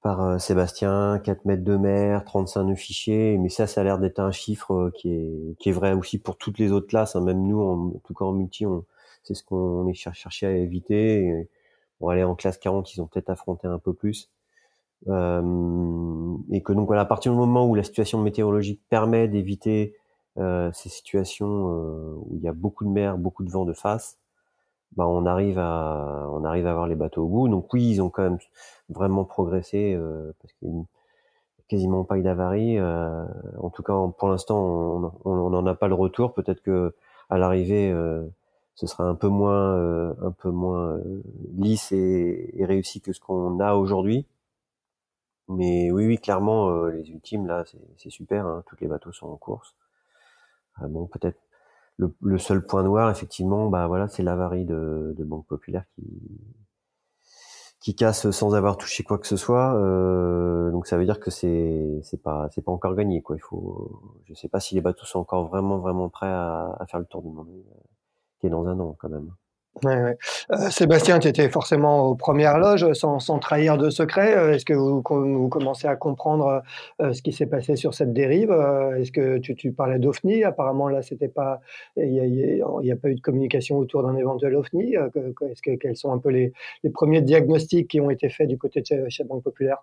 [0.00, 4.18] par Sébastien, 4 mètres de mer, 35 nœuds fichiers, mais ça, ça a l'air d'être
[4.18, 7.16] un chiffre qui est, qui est vrai aussi pour toutes les autres classes.
[7.16, 7.20] Hein.
[7.20, 8.64] Même nous, en, tout cas en multi,
[9.22, 11.48] c'est ce qu'on est cherché à éviter.
[12.02, 14.28] Bon, aller en classe 40, ils ont peut-être affronté un peu plus.
[15.08, 19.96] Euh, et que donc à partir du moment où la situation météorologique permet d'éviter
[20.38, 23.72] euh, ces situations euh, où il y a beaucoup de mer, beaucoup de vent de
[23.72, 24.18] face,
[24.96, 27.48] bah on arrive à on arrive à avoir les bateaux au bout.
[27.48, 28.38] Donc oui, ils ont quand même
[28.90, 29.98] vraiment progressé
[30.40, 30.84] parce qu'il
[31.68, 32.78] quasiment pas eu d'avarie.
[32.80, 36.34] en tout cas, pour l'instant, on n'en a pas le retour.
[36.34, 36.94] Peut-être que
[37.30, 37.92] à l'arrivée,
[38.74, 41.00] ce sera un peu moins peu moins
[41.54, 44.26] lisse et, réussi que ce qu'on a aujourd'hui.
[45.48, 47.64] Mais oui, oui, clairement, euh, les ultimes, là,
[47.96, 48.46] c'est super.
[48.46, 49.74] Hein, tous les bateaux sont en course.
[50.76, 51.38] Ah bon, peut-être
[51.98, 55.84] le, seul point noir, effectivement, bah voilà, c'est l'avarie de, de, Banque Populaire
[57.82, 59.74] qui casse sans avoir touché quoi que ce soit.
[59.74, 63.36] Euh, donc ça veut dire que c'est c'est pas pas encore gagné quoi.
[63.36, 67.00] Il faut, je sais pas si les bateaux sont encore vraiment vraiment prêts à, faire
[67.00, 67.74] le tour du monde, euh,
[68.50, 69.30] dans un an quand même.
[69.86, 70.14] Euh,
[70.70, 74.36] Sébastien, tu étais forcément aux premières loges, sans, trahir de secret.
[74.36, 76.62] Euh, est-ce que vous, commencez à comprendre
[77.00, 78.52] euh, ce qui s'est passé sur cette dérive
[78.98, 81.60] Est-ce que tu, parlais d'OVNI Apparemment, là, c'était pas,
[81.96, 84.54] il n'y a, pas eu de communication autour d'un éventuel.
[84.54, 85.10] Euh,
[85.50, 86.52] est-ce que quels sont un peu les,
[86.92, 89.82] premiers diagnostics qui ont été faits du côté de chez Banque Populaire?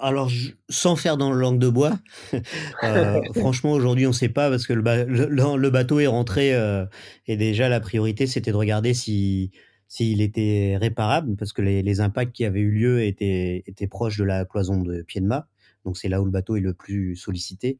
[0.00, 0.30] Alors,
[0.68, 1.98] sans faire dans le langue de bois,
[2.82, 6.86] euh, franchement, aujourd'hui, on ne sait pas parce que le, le, bateau est rentré euh,
[7.26, 9.50] et déjà la priorité, c'était de regarder si
[9.86, 14.18] s'il était réparable parce que les, les, impacts qui avaient eu lieu étaient, étaient proches
[14.18, 15.46] de la cloison de pied de mât.
[15.84, 17.78] Donc, c'est là où le bateau est le plus sollicité.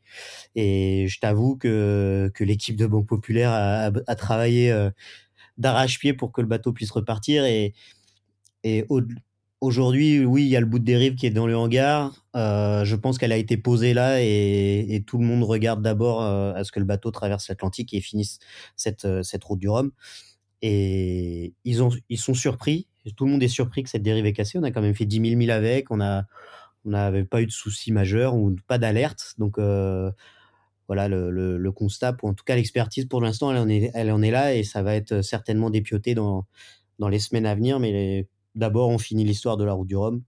[0.55, 4.91] Et je t'avoue que, que l'équipe de Banque Populaire a, a travaillé euh,
[5.59, 7.75] d'arrache-pied pour que le bateau puisse repartir et,
[8.63, 9.01] et au,
[9.65, 12.13] Aujourd'hui, oui, il y a le bout de dérive qui est dans le hangar.
[12.37, 16.53] Euh, je pense qu'elle a été posée là et, tout le monde regarde d'abord euh,
[16.53, 18.41] à ce que le bateau traverse l'Atlantique et finisse
[18.77, 19.91] cette, euh, cette route du Rhum.
[20.61, 22.89] Et ils, ont, ils sont surpris.
[23.17, 24.59] Tout le monde est surpris que cette dérive est cassée.
[24.59, 25.91] On a quand même fait 10 000 milles avec.
[25.91, 26.25] On a,
[26.85, 29.33] on n'avait pas eu de soucis majeurs ou pas d'alerte.
[29.39, 33.91] Donc voilà le, le, constat, ou en tout cas l'expertise pour l'instant, elle en est,
[33.95, 36.45] elle en est là et ça va être certainement dépioté dans
[36.99, 37.81] dans les semaines à venir.
[37.81, 40.23] Mais d'abord, on finit l'histoire de la route du Rhum.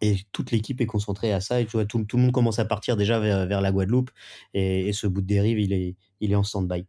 [0.00, 1.60] Et toute l'équipe est concentrée à ça.
[1.60, 4.10] Et tu vois, tout, le monde commence à partir déjà vers, la Guadeloupe.
[4.52, 6.86] Et, ce bout de dérive, il est, il est en stand-by.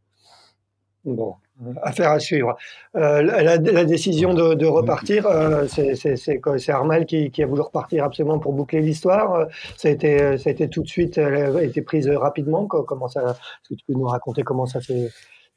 [1.06, 1.36] Bon,
[1.84, 2.58] affaire à suivre.
[2.96, 8.52] Euh, la, décision de, repartir, euh, c'est Armel qui, qui, a voulu repartir absolument pour
[8.52, 9.48] boucler l'histoire.
[9.78, 12.66] Ça, a été, ça a été tout de suite, elle a été prise rapidement.
[12.66, 15.10] Comment ça, est-ce que tu peux nous raconter comment ça s'est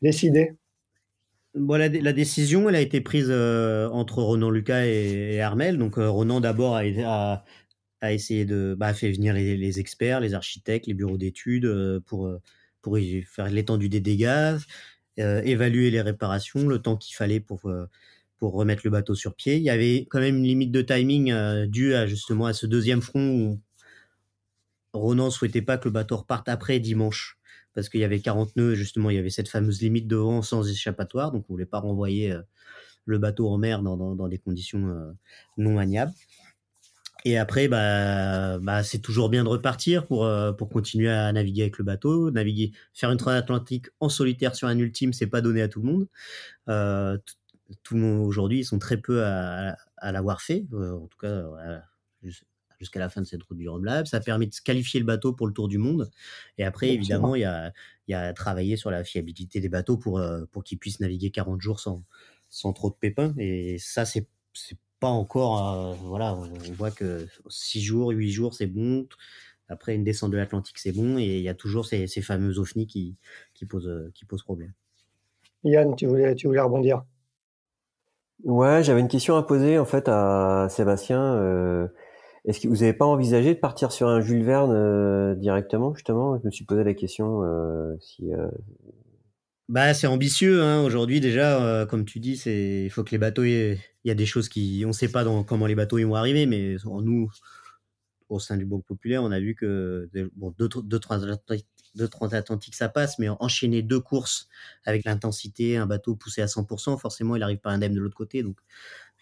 [0.02, 0.54] décidé?
[1.54, 5.78] Bon, la, décision, elle a été prise euh, entre Ronan Lucas et, Armel.
[5.78, 7.44] Donc, euh, Ronan d'abord a,
[8.00, 12.32] a, essayé de bah, fait venir les, experts, les architectes, les bureaux d'études euh, pour
[12.82, 14.56] pour faire l'étendue des dégâts,
[15.18, 17.70] évaluer les réparations, le temps qu'il fallait pour
[18.38, 19.56] pour remettre le bateau sur pied.
[19.56, 23.02] Il y avait quand même une limite de timing due à justement à ce deuxième
[23.02, 23.60] front où
[24.94, 27.39] Ronan souhaitait pas que le bateau reparte après dimanche
[27.74, 30.42] parce qu'il y avait 40 nœuds, justement, il y avait cette fameuse limite de vent
[30.42, 32.42] sans échappatoire, donc on voulait pas renvoyer euh,
[33.06, 35.12] le bateau en mer dans, des conditions euh,
[35.56, 36.12] non maniables.
[37.26, 41.62] Et après, bah, bah, c'est toujours bien de repartir pour, euh, pour continuer à naviguer
[41.62, 42.30] avec le bateau.
[42.30, 45.92] Naviguer, faire une transatlantique en solitaire sur un ultime, c'est pas donné à tout le
[45.92, 46.08] monde.
[47.82, 50.66] Tout le monde aujourd'hui, ils sont très peu à, à l'avoir fait.
[50.72, 51.44] en tout cas,
[52.80, 54.06] jusqu'à la fin de cette route du Rhum Lab.
[54.06, 56.10] Ça a permis de se qualifier le bateau pour le tour du monde.
[56.58, 57.72] Et après, évidemment, il y a,
[58.08, 61.30] il y a travaillé sur la fiabilité des bateaux pour, euh, pour qu'ils puissent naviguer
[61.30, 62.02] 40 jours sans,
[62.48, 63.34] sans trop de pépins.
[63.38, 68.54] Et ça, c'est, c'est pas encore, euh, voilà, on voit que 6 jours, 8 jours,
[68.54, 69.06] c'est bon.
[69.68, 71.18] Après, une descente de l'Atlantique, c'est bon.
[71.18, 73.16] Et il y a toujours ces, ces fameux OFNI qui,
[73.54, 74.72] qui, posent, qui posent problème.
[75.64, 77.04] Yann, tu voulais, tu voulais rebondir?
[78.44, 81.20] Ouais, j'avais une question à poser en fait à Sébastien.
[81.20, 81.88] Euh,
[82.44, 86.38] est-ce que vous n'avez pas envisagé de partir sur un Jules Verne euh, directement, justement?
[86.38, 88.32] Je me suis posé la question euh, si.
[88.32, 88.48] Euh...
[89.68, 90.82] Bah, c'est ambitieux hein.
[90.82, 94.48] aujourd'hui déjà, comme tu dis, il faut que les bateaux, il y a des choses
[94.48, 97.30] qui, on sait pas dans, comment les bateaux ils vont arriver, mais nous,
[98.28, 100.98] au sein du Banque Populaire, on a vu que bon, deux, deux,
[102.08, 104.48] transatlantiques, ça passe, mais enchaîner deux courses
[104.86, 108.42] avec l'intensité, un bateau poussé à 100%, forcément il arrive pas indemne de l'autre côté,
[108.42, 108.56] donc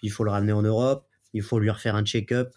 [0.02, 2.54] il faut le ramener en Europe, il faut lui refaire un check-up.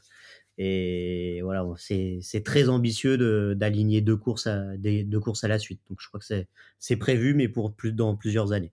[0.58, 5.80] Et voilà, c'est très ambitieux d'aligner deux courses à deux courses à la suite.
[5.90, 6.46] Donc je crois que
[6.80, 8.72] c'est prévu, mais pour plus dans plusieurs années.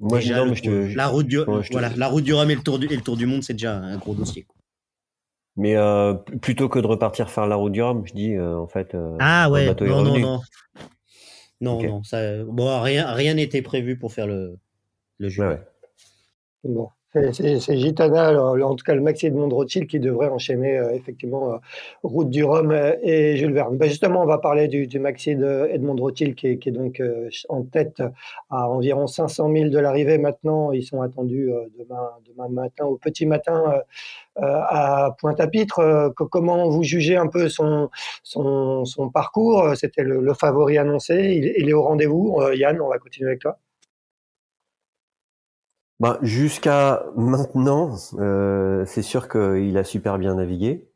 [0.00, 1.38] Moi, la route du,
[1.70, 3.54] voilà, la route du Rhum et le tour du, et le tour du monde, c'est
[3.54, 4.46] déjà un gros dossier.
[5.56, 5.76] Mais
[6.42, 8.96] plutôt que de repartir faire la route du Rhum, je dis en fait.
[9.20, 10.40] ah ouais, non, non, non,
[11.60, 14.58] non, non, ça, bon, rien, rien n'était prévu pour faire le,
[15.18, 15.46] le jeu.
[15.46, 15.60] Ouais,
[16.64, 16.88] Bon.
[17.32, 21.58] C'est Gitana, en tout cas le maxi Edmond Rothschild, qui devrait enchaîner euh, effectivement euh,
[22.02, 23.76] Route du Rhum euh, et Jules Verne.
[23.76, 27.00] Ben justement, on va parler du, du maxi Edmond Rothschild, qui est, qui est donc
[27.48, 28.02] en tête
[28.50, 30.72] à environ 500 000 de l'arrivée maintenant.
[30.72, 33.62] Ils sont attendus demain, demain matin, au petit matin,
[34.36, 36.12] à Pointe-à-Pitre.
[36.16, 37.90] comment vous jugez un peu son,
[38.24, 39.76] son, son parcours?
[39.76, 41.54] C'était le, le, favori annoncé.
[41.56, 42.40] Il est au rendez-vous.
[42.54, 43.58] Yann, on va continuer avec toi.
[46.04, 50.90] Bah, jusqu'à maintenant, euh, c'est sûr qu'il a super bien navigué.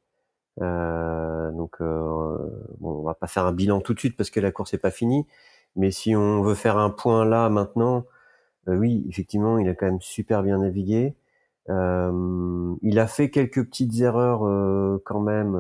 [0.61, 2.37] Euh, donc, euh,
[2.79, 4.79] bon, on va pas faire un bilan tout de suite parce que la course n'est
[4.79, 5.27] pas finie.
[5.77, 8.05] Mais si on veut faire un point là maintenant,
[8.67, 11.17] oui, effectivement, il a quand même super bien navigué.
[11.69, 14.41] il a fait quelques petites erreurs
[15.05, 15.57] quand même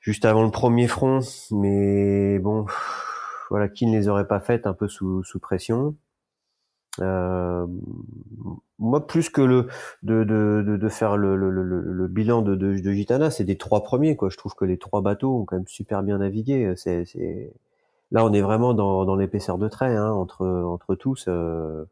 [0.00, 2.66] juste avant le premier front, mais bon,
[3.48, 5.96] voilà, qui ne les aurait pas faites un peu sous, sous pression.
[7.00, 7.66] Euh,
[8.78, 9.68] moi, plus que le
[10.02, 13.56] de, de, de, faire le, le, le, le bilan de, de, de Gitana, c'est des
[13.56, 14.16] trois premiers.
[14.16, 14.28] Quoi.
[14.30, 16.74] Je trouve que les trois bateaux ont quand même super bien navigué.
[16.76, 17.52] C'est, c'est...
[18.10, 21.26] Là, on est vraiment dans, dans l'épaisseur de trait hein, entre, entre tous.
[21.28, 21.84] Euh...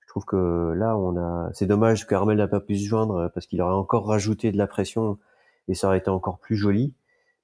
[0.00, 1.50] Je trouve que là, on a.
[1.54, 4.56] C'est dommage que Armel n'a pas pu se joindre parce qu'il aurait encore rajouté de
[4.56, 5.18] la pression
[5.68, 6.94] et ça aurait été encore plus joli.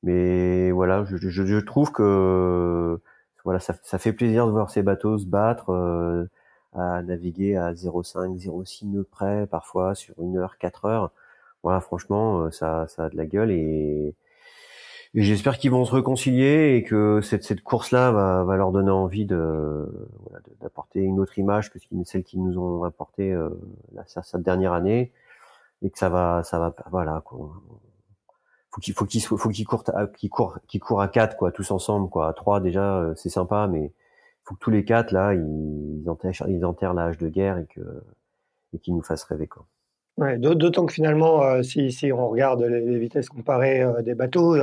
[0.03, 3.01] Mais voilà, je, je, je trouve que
[3.45, 5.71] voilà, ça, ça, fait plaisir de voir ces bateaux se battre.
[5.71, 6.27] Euh,
[6.73, 11.11] à naviguer à 0,5, 0,6 nœuds près, parfois sur une heure, quatre heures.
[11.63, 14.15] Voilà, franchement, euh, ça, ça a de la gueule et,
[15.15, 19.27] j'espère qu'ils vont se réconcilier et que cette, cette course-là va, va leur donner envie
[19.27, 19.87] de
[20.61, 23.51] d'apporter une autre image que celle qu'ils nous ont apporté euh,
[24.07, 25.13] cette dernière année
[25.83, 27.51] et que ça va, ça va, voilà, quoi.
[28.71, 29.85] Faut qu'il faut qu'il faut qu'ils courent,
[30.17, 32.29] qu'ils courent, qu'ils courent à quatre, quoi, tous ensemble, quoi.
[32.29, 33.93] À trois déjà, euh, c'est sympa, mais
[34.51, 37.81] faut que tous les quatre là, ils enterrent, ils enterrent l'âge de guerre et que
[38.73, 39.67] et qu'ils nous fassent rêver quoi.
[40.19, 44.55] Ouais, D'autant que finalement, euh, si, si, on regarde les, vitesses comparées euh, des bateaux,
[44.55, 44.61] il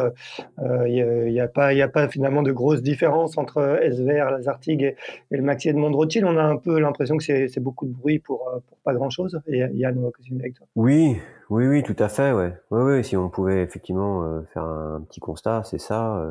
[0.59, 4.41] euh, n'y euh, a, a, pas, a pas finalement de grosses différences entre SVR, la
[4.41, 4.95] Zartigue et,
[5.31, 6.25] le Maxi Edmond Rothschild.
[6.25, 9.41] On a un peu l'impression que c'est beaucoup de bruit pour, pour pas grand-chose.
[9.47, 10.67] Et Yann, on va continuer avec toi.
[10.75, 11.17] Oui,
[11.49, 12.33] oui, oui, tout à fait.
[12.33, 12.53] Ouais.
[12.69, 16.23] Oui, oui, si on pouvait effectivement faire un petit constat, c'est ça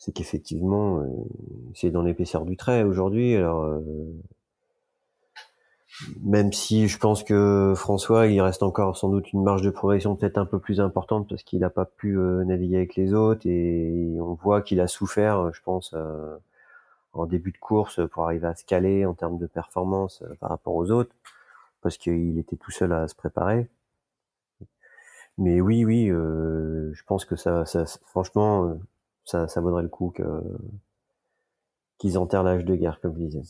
[0.00, 1.06] c'est qu'effectivement, euh,
[1.74, 3.36] c'est dans l'épaisseur du trait aujourd'hui.
[3.36, 3.80] Alors, euh,
[6.22, 10.16] même si je pense que François, il reste encore sans doute une marge de progression
[10.16, 13.46] peut-être un peu plus importante parce qu'il n'a pas pu euh, naviguer avec les autres
[13.46, 15.94] et on voit qu'il a souffert, je pense,
[17.12, 20.74] en début de course pour arriver à se caler en termes de performance par rapport
[20.76, 21.14] aux autres
[21.82, 23.68] parce qu'il était tout seul à se préparer.
[25.36, 28.78] Mais oui, oui, je pense que ça, ça franchement,
[29.30, 30.22] ça, ça vaudrait le coup que
[31.98, 33.42] qu'ils enterrent l'âge de guerre, comme je disais.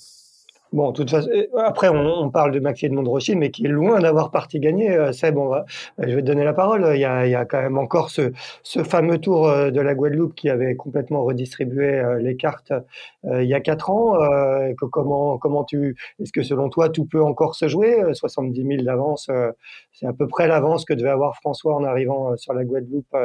[0.72, 3.68] Bon, de toute façon, euh, après, on, parle de Maxi Edmond Rothschild, mais qui est
[3.68, 4.90] loin d'avoir parti gagné.
[4.92, 5.64] Euh, Seb, on va,
[5.98, 6.88] je vais te donner la parole.
[6.94, 8.30] Il y a, il y a quand même encore ce,
[8.62, 12.72] ce, fameux tour euh, de la Guadeloupe qui avait complètement redistribué les cartes
[13.24, 14.14] il y a quatre ans.
[14.78, 18.82] Que, comment, comment tu, est-ce que selon toi, tout peut encore se jouer 70 000
[18.82, 19.28] d'avance,
[19.92, 23.16] c'est à peu près l'avance que devait avoir François en arrivant sur la Guadeloupe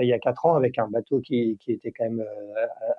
[0.00, 2.24] il y a quatre ans avec un bateau qui, qui était quand même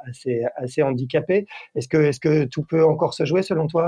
[0.08, 1.46] assez, assez handicapé.
[1.76, 3.83] Est-ce que, est-ce que tout peut encore se jouer selon toi?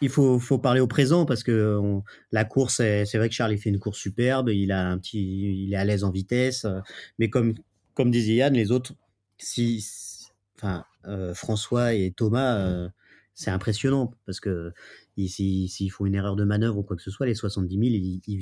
[0.00, 1.80] Il faut, parler au présent parce que
[2.32, 5.64] la course, c'est vrai que Charles il fait une course superbe, il a un petit,
[5.64, 6.66] il est à l'aise en vitesse,
[7.18, 7.54] mais comme
[8.10, 8.94] disait Yann, les autres,
[9.38, 9.84] si,
[10.56, 12.88] enfin euh, François et Thomas, euh,
[13.34, 14.72] c'est impressionnant parce que
[15.16, 17.74] s'ils font une erreur de manœuvre ou quoi que ce soit, les 70
[18.26, 18.40] 000,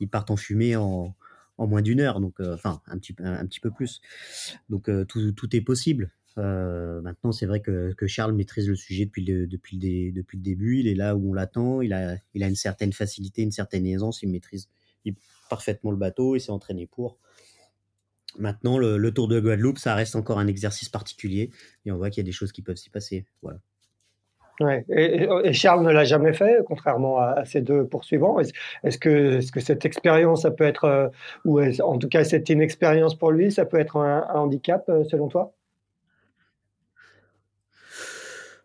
[0.00, 1.14] ils, partent en fumée en,
[1.58, 4.00] moins d'une heure, donc euh, enfin un petit peu plus,
[4.68, 6.10] donc tout est possible.
[6.36, 10.80] Euh, maintenant, c'est vrai que, Charles maîtrise le sujet depuis le, depuis, le, début.
[10.80, 11.80] Il est là où on l'attend.
[11.80, 14.22] Il a, il a une certaine facilité, une certaine aisance.
[14.22, 14.68] Il maîtrise
[15.48, 16.36] parfaitement le bateau.
[16.36, 17.18] Il s'est entraîné pour.
[18.36, 21.50] Maintenant, le, Tour de Guadeloupe, ça reste encore un exercice particulier.
[21.86, 23.24] Et on voit qu'il y a des choses qui peuvent s'y passer.
[23.42, 23.54] Ouais.
[24.88, 28.38] Et, Charles ne l'a jamais fait, contrairement à, ses deux poursuivants.
[28.82, 31.08] Est-ce que, cette expérience, ça peut être, euh,
[31.44, 35.04] ou en tout cas cette inexpérience pour lui, ça peut être un, un handicap euh,
[35.04, 35.54] selon toi?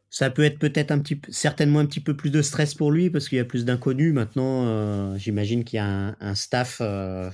[0.09, 3.09] Ça peut être peut-être un petit certainement un petit peu plus de stress pour lui
[3.09, 4.13] parce qu'il y a plus d'inconnus.
[4.13, 7.29] Maintenant, euh, j'imagine qu'il y a un, staff euh,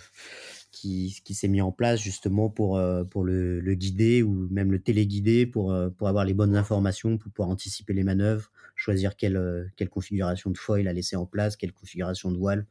[0.71, 5.45] qui, qui s'est mis en place justement pour, pour le, guider ou même le téléguider
[5.45, 10.51] pour, pour avoir les bonnes informations, pour pouvoir anticiper les manœuvres, choisir quelle, quelle configuration
[10.51, 12.65] de foil à laisser en place, quelle configuration de voile.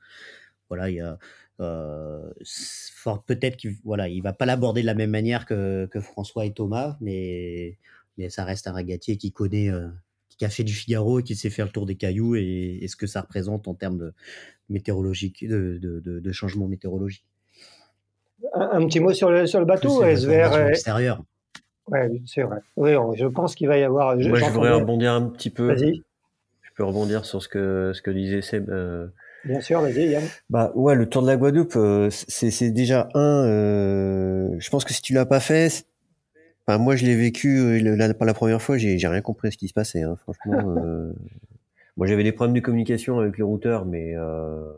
[0.68, 1.18] Voilà, il y a
[1.60, 2.32] euh,
[3.26, 6.52] peut-être qu'il voilà, il va pas l'aborder de la même manière que, que, François et
[6.52, 7.78] Thomas, mais,
[8.18, 9.88] mais ça reste un ragatier qui connaît, euh,
[10.36, 12.88] qui a fait du Figaro et qui sait faire le tour des cailloux et, et
[12.88, 14.14] ce que ça représente en termes de
[14.68, 17.24] météorologique, de, de, de, de changement météorologique.
[18.52, 20.68] Un, petit mot sur le, sur le bateau, SVR.
[20.68, 21.22] extérieur.
[21.88, 22.58] Ouais, c'est vrai.
[22.76, 24.16] Oui, je pense qu'il va y avoir.
[24.16, 25.66] Moi, je voudrais rebondir un petit peu.
[25.74, 26.02] Vas-y.
[26.62, 28.70] Je peux rebondir sur ce que, ce que disait Seb.
[28.70, 29.06] Euh,
[29.44, 30.24] Bien sûr, vas-y Yann.
[30.48, 33.44] Bah ouais, le Tour de la Guadeloupe, euh, c'est déjà un.
[33.46, 35.86] Euh, je pense que si tu l'as pas fait,
[36.66, 39.58] enfin, moi je l'ai vécu euh, la, pas la première fois, j'ai rien compris ce
[39.58, 40.02] qui se passait.
[40.02, 41.12] Hein, franchement, euh,
[41.96, 44.72] moi j'avais des problèmes de communication avec les routeurs, mais euh,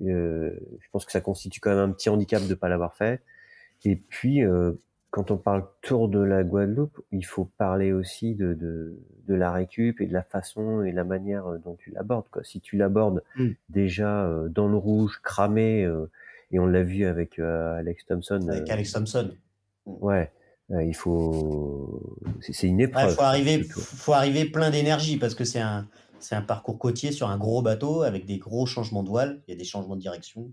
[0.00, 3.20] je pense que ça constitue quand même un petit handicap de pas l'avoir fait.
[3.84, 4.44] Et puis
[5.12, 8.96] quand on parle tour de la Guadeloupe, il faut parler aussi de, de,
[9.28, 12.24] de, la récup et de la façon et la manière euh, dont tu l'abordes.
[12.42, 13.50] Si tu l'abordes mm.
[13.68, 16.10] déjà euh, dans le rouge, cramé, euh,
[16.50, 18.40] et on l'a vu avec Alex Thompson.
[18.48, 19.32] Avec Alex Thompson.
[19.84, 20.30] Ouais,
[20.80, 22.16] il faut.
[22.40, 23.10] C'est une épreuve.
[23.10, 25.86] Il faut arriver, faut arriver plein d'énergie parce que c'est un,
[26.18, 29.42] c'est un parcours côtier sur un gros bateau avec des gros changements de voile.
[29.46, 30.50] Il y a des changements de direction.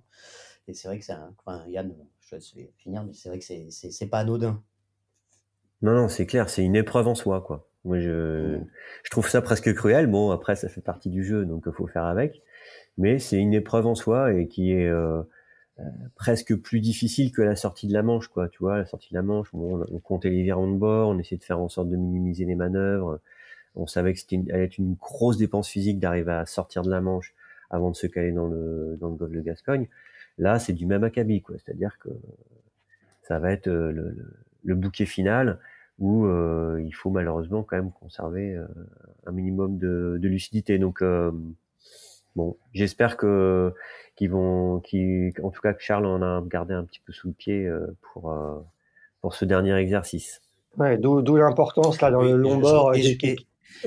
[0.68, 1.34] Et c'est vrai que c'est un.
[1.46, 4.62] Enfin, Yann, je vais finir, mais c'est vrai que c'est pas anodin.
[5.82, 7.68] Non, non, c'est clair, c'est une épreuve en soi, quoi.
[7.86, 8.68] Moi, je, mmh.
[9.04, 10.08] je trouve ça presque cruel.
[10.08, 12.44] Bon, après, ça fait partie du jeu, donc il faut faire avec.
[12.98, 15.24] Mais c'est une épreuve en soi et qui est euh, euh,
[16.16, 18.50] presque plus difficile que la sortie de la Manche, quoi.
[18.50, 21.20] Tu vois, la sortie de la Manche, bon, on comptait les virons de bord, on
[21.20, 23.20] essayait de faire en sorte de minimiser les manœuvres.
[23.76, 27.02] On savait que c'était allait être une grosse dépense physique d'arriver à sortir de la
[27.02, 27.34] Manche
[27.70, 29.88] avant de se caler dans le dans le golfe de Gascogne.
[30.38, 31.56] Là, c'est du même acabit, quoi.
[31.58, 32.10] C'est-à-dire que
[33.24, 34.16] ça va être euh, le,
[34.64, 35.60] le, bouquet final
[36.00, 38.66] où euh, il faut malheureusement quand même conserver euh,
[39.28, 40.80] un minimum de, de lucidité.
[40.80, 41.04] Donc
[42.36, 43.74] bon, j'espère que
[44.16, 47.28] qu'ils vont, qui, en tout cas que Charles en a gardé un petit peu sous
[47.30, 47.70] le pied
[48.02, 48.34] pour
[49.22, 50.42] pour ce dernier exercice.
[50.78, 52.94] Ouais, d'où l'importance là dans le long bord.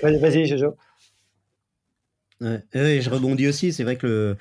[0.03, 0.77] Vas-y, Jojo.
[2.41, 3.73] Ouais, je rebondis aussi.
[3.73, 4.37] C'est vrai que le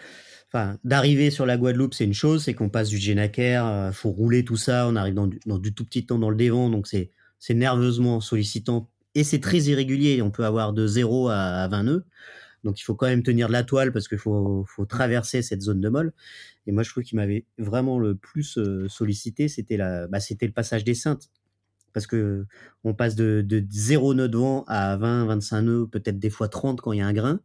[0.53, 4.09] enfin, d'arriver sur la Guadeloupe, c'est une chose, c'est qu'on passe du Genaker, euh, faut
[4.09, 6.69] rouler tout ça, on arrive dans du, dans du tout petit temps dans le dévent,
[6.69, 10.21] donc c'est c'est nerveusement sollicitant et c'est très irrégulier.
[10.21, 12.05] On peut avoir de 0 à, à 20 nœuds.
[12.63, 15.61] Donc il faut quand même tenir de la toile parce qu'il faut, faut traverser cette
[15.61, 16.13] zone de molle.
[16.67, 20.47] Et moi je trouve qu'il m'avait vraiment le plus euh, sollicité, c'était la, bah, c'était
[20.47, 21.29] le passage des Saintes.
[21.93, 22.45] Parce que
[22.85, 26.47] on passe de, de 0 nœud de vent à 20, 25 nœuds, peut-être des fois
[26.47, 27.41] 30 quand il y a un grain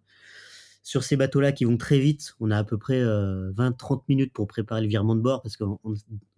[0.87, 4.33] sur ces bateaux-là qui vont très vite, on a à peu près 20-30 euh, minutes
[4.33, 5.81] pour préparer le virement de bord parce qu'on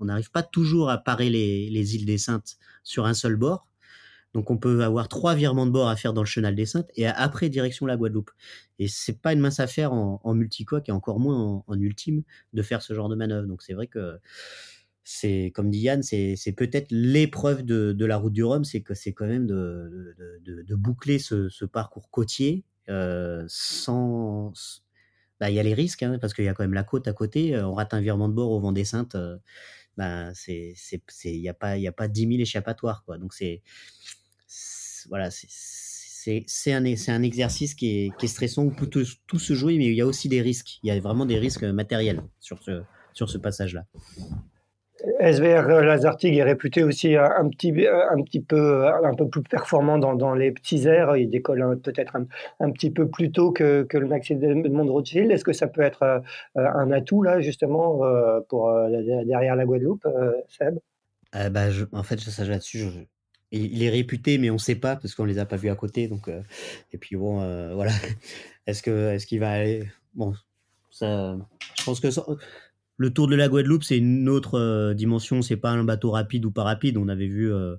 [0.00, 3.67] n'arrive pas toujours à parer les, îles des Saintes sur un seul bord.
[4.38, 6.88] Donc on peut avoir trois virements de bord à faire dans le chenal des Saintes
[6.94, 8.30] et après direction la Guadeloupe.
[8.78, 12.22] Et c'est pas une mince affaire en, multicoque et encore moins en, ultime
[12.52, 13.48] de faire ce genre de manœuvre.
[13.48, 14.20] Donc c'est vrai que
[15.02, 19.12] c'est comme dit Yann, c'est peut-être l'épreuve de, la route du Rhum, c'est que c'est
[19.12, 20.14] quand même de,
[20.76, 24.52] boucler ce, parcours côtier euh, sans.
[25.40, 27.08] Bah, il y a les risques, hein, parce qu'il y a quand même la côte
[27.08, 27.56] à côté.
[27.56, 29.16] Euh, on rate un virement de bord au vent des Saintes.
[29.16, 29.36] Euh,
[29.98, 33.18] bah, il n'y a pas, y a pas 10 000 échappatoires, quoi.
[33.18, 33.62] Donc c'est,
[35.08, 39.86] voilà, c'est, un, exercice qui est, qui est stressant où tout, tout se joue, mais
[39.86, 40.78] il y a aussi des risques.
[40.82, 42.82] Il y a vraiment des risques matériels sur ce,
[43.12, 43.84] sur ce passage-là.
[45.20, 50.14] SVR Lazartig est réputé aussi un, petit, un petit peu, un peu plus performant dans,
[50.14, 51.16] dans les petits airs.
[51.16, 52.16] Il décolle peut-être
[52.58, 55.30] un, petit peu plus tôt que, que le Maxi de Rothschild.
[55.30, 56.20] Est-ce que ça peut être euh,
[56.54, 58.88] un atout là justement euh, pour euh,
[59.24, 60.06] derrière la Guadeloupe,
[60.48, 60.78] Seb?
[61.32, 63.08] Bah, En fait, ça là-dessus.
[63.50, 65.74] Il est réputé, mais on ne sait pas parce qu'on les a pas vus à
[65.74, 66.06] côté.
[66.06, 66.28] Donc,
[66.92, 67.36] et puis bon,
[67.74, 67.92] voilà.
[68.66, 70.34] Est-ce qu'il va aller Bon,
[70.90, 71.38] ça,
[71.78, 72.08] je pense que
[72.98, 75.40] le Tour de la Guadeloupe, c'est une autre euh, dimension.
[75.40, 76.96] C'est pas un bateau rapide ou pas rapide.
[76.96, 77.76] On avait vu, euh,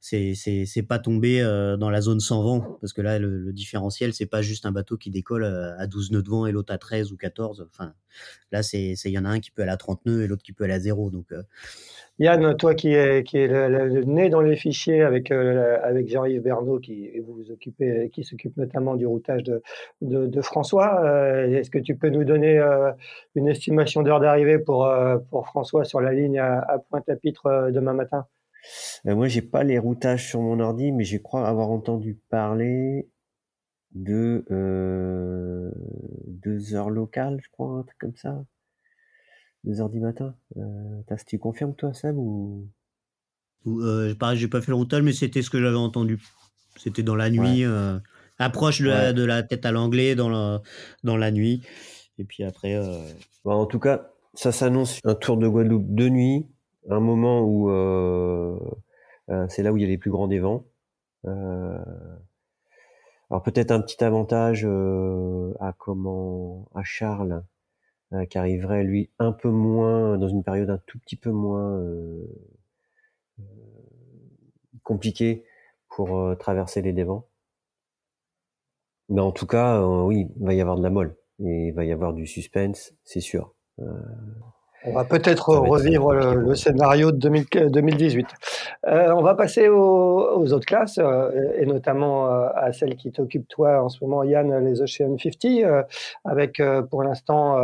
[0.00, 4.26] c'est pas tombé euh, dans la zone sans vent parce que là, le, différentiel, c'est
[4.26, 7.12] pas juste un bateau qui décolle à 12 nœuds de vent et l'autre à 13
[7.12, 7.66] ou 14.
[7.70, 7.92] Enfin,
[8.52, 10.42] là, c'est il y en a un qui peut aller à 30 nœuds et l'autre
[10.42, 11.10] qui peut aller à zéro.
[11.10, 11.32] Donc
[12.18, 16.40] Yann, toi qui est, qui est le, nez dans les fichiers avec, euh, avec Jean-Yves
[16.40, 19.62] Bernot, qui vous occupez, qui s'occupe notamment du routage de,
[20.00, 22.90] de, François, euh, est-ce que tu peux nous donner euh,
[23.34, 24.90] une estimation d'heure d'arrivée pour,
[25.30, 28.26] pour François sur la ligne à, Pointe-à-Pitre demain matin?
[29.04, 33.08] Moi, j'ai pas les routages sur mon ordi, mais je crois avoir entendu parler
[33.92, 34.44] de
[36.26, 38.44] deux heures locales, je crois, un truc comme ça
[39.66, 40.34] 2 heures du matin.
[40.56, 42.68] Euh, tu confirmes toi, Sam ou?
[43.66, 46.20] Euh, Pareil, j'ai pas fait le routage, mais c'était ce que j'avais entendu.
[46.76, 47.98] C'était dans la nuit, euh,
[48.38, 50.62] approche de, la, tête à l'anglais dans la,
[51.02, 51.62] dans la nuit.
[52.18, 52.76] Et puis après.
[52.76, 53.00] Euh,
[53.44, 56.46] en tout cas, ça s'annonce un tour de Guadeloupe de nuit,
[56.88, 57.68] un moment où
[59.48, 60.64] c'est là où il y a les plus grands des vents.
[61.24, 61.82] alors
[63.44, 64.64] peut-être un petit avantage
[65.60, 67.44] à comment à Charles
[68.30, 71.82] qui arriverait lui un peu moins dans une période un tout petit peu moins
[74.82, 75.44] compliquée
[75.88, 77.26] pour traverser les dévents.
[79.08, 81.84] Mais en tout cas, oui, il va y avoir de la molle et il va
[81.84, 83.54] y avoir du suspense, c'est sûr.
[84.86, 88.26] On va peut-être revivre le, scénario de 2018.
[88.86, 93.48] Euh, on va passer aux, autres classes, euh, et notamment euh, à celle qui t'occupe
[93.48, 95.86] toi en ce moment, Yann, les Ocean 50,
[96.24, 97.56] avec pour l'instant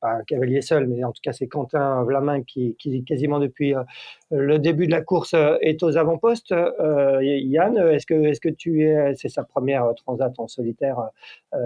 [0.00, 3.82] pas un cavalier seul, mais en tout cas c'est Quentin Vlamin qui, quasiment depuis euh,
[4.30, 6.52] le début de la course euh, est aux avant-postes.
[6.52, 11.10] Euh, Yann, est-ce que, tu es, c'est sa première transat en solitaire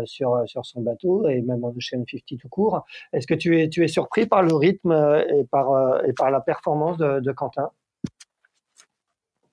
[0.04, 2.84] sur, son bateau et même en Ocean 50 tout court.
[3.12, 4.92] Est-ce que tu es, surpris par le rythme
[5.28, 7.70] et par, et par la performance de, Quentin?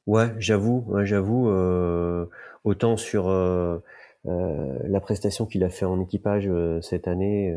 [0.08, 1.50] Ouais, j'avoue, j'avoue.
[2.64, 3.30] autant sur
[4.26, 6.50] la prestation qu'il a fait en équipage
[6.82, 7.54] cette année,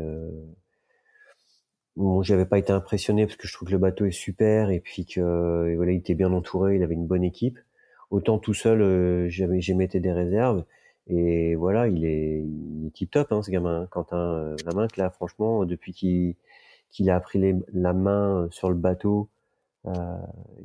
[1.95, 4.81] Bon, j'avais pas été impressionné parce que je trouve que le bateau est super et
[4.81, 7.57] puis que voilà, il était bien entouré, il avait une bonne équipe.
[8.11, 10.65] Autant tout seul, euh, j'avais j'émettais des réserves
[11.07, 14.99] et voilà, il est, il est tip top hein, ce gamin, Quentin euh, main que
[14.99, 16.35] là franchement depuis qu'il
[16.91, 19.29] qu'il a pris les, la main sur le bateau,
[19.87, 20.17] euh,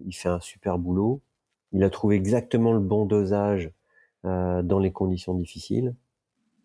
[0.06, 1.20] il fait un super boulot.
[1.72, 3.70] Il a trouvé exactement le bon dosage
[4.24, 5.94] euh, dans les conditions difficiles,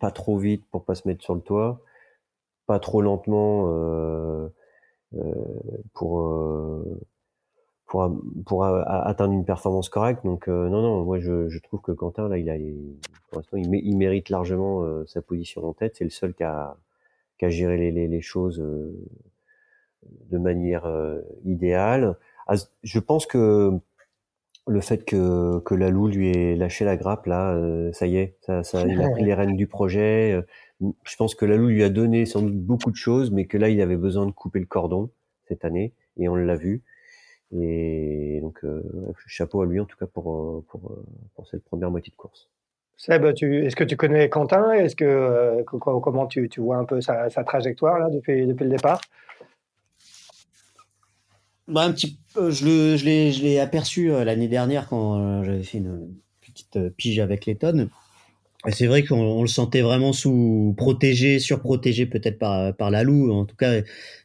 [0.00, 1.80] pas trop vite pour pas se mettre sur le toit
[2.66, 4.48] pas trop lentement euh,
[5.14, 5.32] euh,
[5.94, 7.00] pour euh,
[7.86, 8.10] pour
[8.44, 10.24] pour atteindre une performance correcte.
[10.24, 14.84] Donc non non, moi je, je, trouve que Quentin là il a il, mérite largement
[15.06, 15.94] sa position en tête.
[15.96, 16.76] C'est le seul qui a
[17.38, 18.58] qui a géré les, les, les choses
[20.02, 20.90] de manière
[21.44, 22.16] idéale.
[22.48, 23.72] Ah, je pense que
[24.68, 27.56] le fait que, que Lalou lui ait lâché la grappe là,
[27.92, 30.44] ça y est, ça, ça, il a pris les rênes du projet
[30.80, 33.68] je pense que Lalou lui a donné sans doute beaucoup de choses, mais que là,
[33.68, 35.10] il avait besoin de couper le cordon
[35.48, 36.82] cette année, et on l'a vu.
[37.52, 38.82] Et donc, euh,
[39.26, 41.04] chapeau à lui en tout cas pour, euh, pour, euh,
[41.34, 42.50] pour cette première moitié de course.
[42.96, 44.72] Seb, est-ce que tu connais Quentin?
[44.72, 48.70] Est-ce que comment tu, tu, vois un peu sa, sa, trajectoire là depuis, depuis le
[48.70, 49.00] départ?
[51.68, 57.18] Bah, un petit, je, je l'ai aperçu l'année dernière quand j'avais fait une petite pige
[57.18, 57.90] avec les tonnes.
[58.72, 63.32] C'est vrai qu'on le sentait vraiment sous protégé, surprotégé peut-être par par Lalou.
[63.32, 63.80] En tout cas,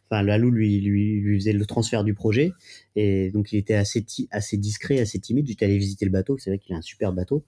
[0.10, 2.52] enfin Lalou lui, lui lui faisait le transfert du projet
[2.96, 5.48] et donc il était assez assez discret, assez timide.
[5.48, 6.38] J'étais allé visiter le bateau.
[6.38, 7.44] C'est vrai qu'il a un super bateau.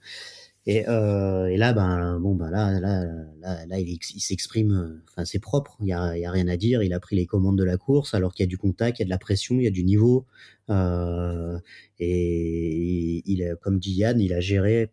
[0.66, 3.04] Et, euh, et là, ben bon, ben là, là,
[3.42, 5.02] là, là il, s'exprime.
[5.10, 5.78] Enfin, c'est propre.
[5.82, 6.84] Il y a, a rien à dire.
[6.84, 9.02] Il a pris les commandes de la course, alors qu'il y a du contact, il
[9.02, 10.26] y a de la pression, il y a du niveau.
[10.70, 11.60] Euh,
[12.00, 14.92] et il, comme dit Yann, il a géré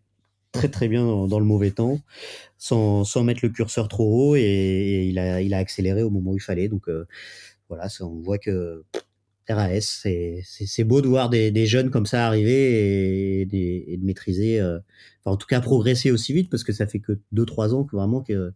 [0.53, 2.01] très très bien dans, le mauvais temps,
[2.59, 6.33] sans, sans, mettre le curseur trop haut et, il, a, il a accéléré au moment
[6.33, 6.69] où il fallait.
[6.69, 7.07] Donc euh,
[7.69, 8.85] voilà, on voit que
[9.49, 10.07] RAS,
[10.43, 13.47] c'est beau de voir des, des, jeunes comme ça arriver et,
[13.97, 14.79] de maîtriser, euh,
[15.21, 17.97] enfin en tout cas progresser aussi vite parce que ça fait que 2-3 ans que
[17.97, 18.53] vraiment que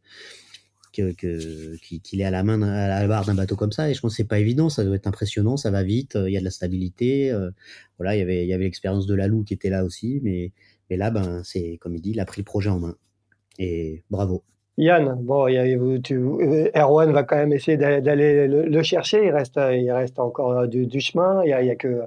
[0.92, 4.12] qu'il est à la main à la barre d'un bateau comme ça et je pense
[4.12, 6.44] que c'est pas évident ça doit être impressionnant ça va vite il y a de
[6.44, 7.50] la stabilité euh,
[7.98, 10.52] voilà il y avait il y avait l'expérience de Lalou qui était là aussi mais
[10.90, 12.96] et là, ben, c'est comme il dit, il a pris le projet en main.
[13.58, 14.42] Et bravo.
[14.76, 15.46] Yann, bon,
[16.02, 16.18] tu,
[16.74, 19.24] Erwan va quand même essayer d'aller le, chercher.
[19.26, 21.42] Il reste, il reste encore euh, du, chemin.
[21.44, 22.02] Il n'y a, que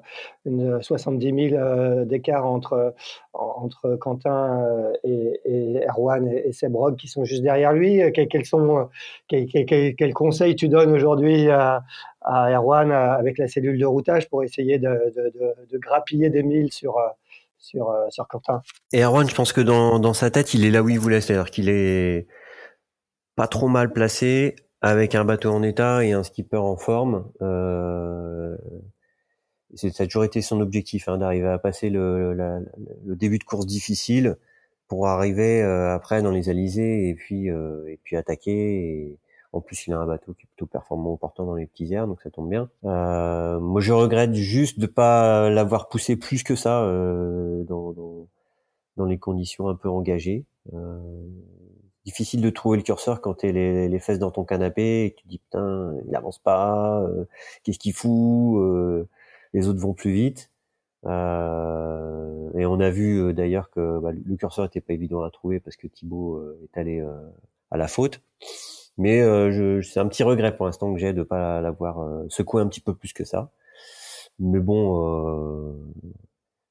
[0.45, 2.93] une 70 000 euh, d'écart entre,
[3.31, 8.01] entre Quentin euh, et, Erwan et, Sebrog qui sont juste derrière lui.
[8.11, 8.89] Quels sont,
[9.29, 11.85] quel, quel, conseil tu donnes aujourd'hui à,
[12.25, 15.31] Erwan avec la cellule de routage pour essayer de, de,
[15.71, 16.97] de grappiller des milles sur
[17.57, 18.61] sur, euh, sur Quentin.
[18.93, 21.21] Et Erwan, je pense que dans, dans sa tête, il est là où il voulait,
[21.21, 22.27] c'est-à-dire qu'il est
[23.35, 27.29] pas trop mal placé, avec un bateau en état et un skipper en forme.
[27.41, 28.55] Euh,
[29.75, 33.65] ça a toujours été son objectif, hein, d'arriver à passer le, le, début de course
[33.65, 34.37] difficile
[34.87, 39.17] pour arriver euh, après dans les alizés et puis euh, et puis attaquer
[39.53, 41.91] en plus, il a un bateau qui est plutôt performant au portant dans les petits
[41.93, 42.69] airs, donc ça tombe bien.
[42.83, 49.17] Euh, moi, je regrette juste de pas l'avoir poussé plus que ça euh, dans, les
[49.17, 50.45] conditions un peu engagées.
[50.73, 50.99] Euh,
[52.05, 55.21] difficile de trouver le curseur quand t'es les, les fesses dans ton canapé et que
[55.21, 57.05] tu dis putain il avance pas,
[57.63, 58.61] qu'est-ce qu'il fout,
[59.53, 60.51] les autres vont plus vite.
[61.05, 61.07] Et
[62.65, 65.87] on a vu d'ailleurs que bah, le curseur était pas évident à trouver parce que
[65.87, 67.05] Thibaut est allé
[67.71, 68.21] à la faute.
[68.97, 72.61] Mais euh, c'est un petit regret pour l'instant que j'ai de pas l'avoir euh, secoué
[72.61, 73.51] un petit peu plus que ça.
[74.39, 75.73] Mais bon, euh,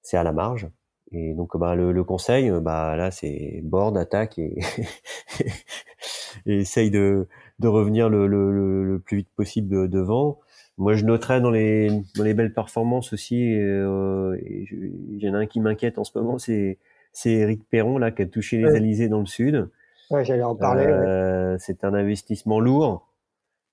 [0.03, 0.69] c'est à la marge.
[1.13, 4.59] Et donc bah, le, le conseil, bah là c'est board, attaque et,
[6.47, 7.29] et essaye de,
[7.61, 10.41] de revenir le, le, le, plus vite possible devant.
[10.79, 15.39] Moi je noterais dans les, dans les belles performances aussi, euh, il y en a
[15.39, 16.79] un qui m'inquiète en ce moment, c'est
[17.13, 19.71] c'est Eric Perron là qui a touché les Alizés dans le sud.
[20.11, 20.87] Ouais, j'allais en parler.
[20.87, 23.13] Euh, c'est un investissement lourd.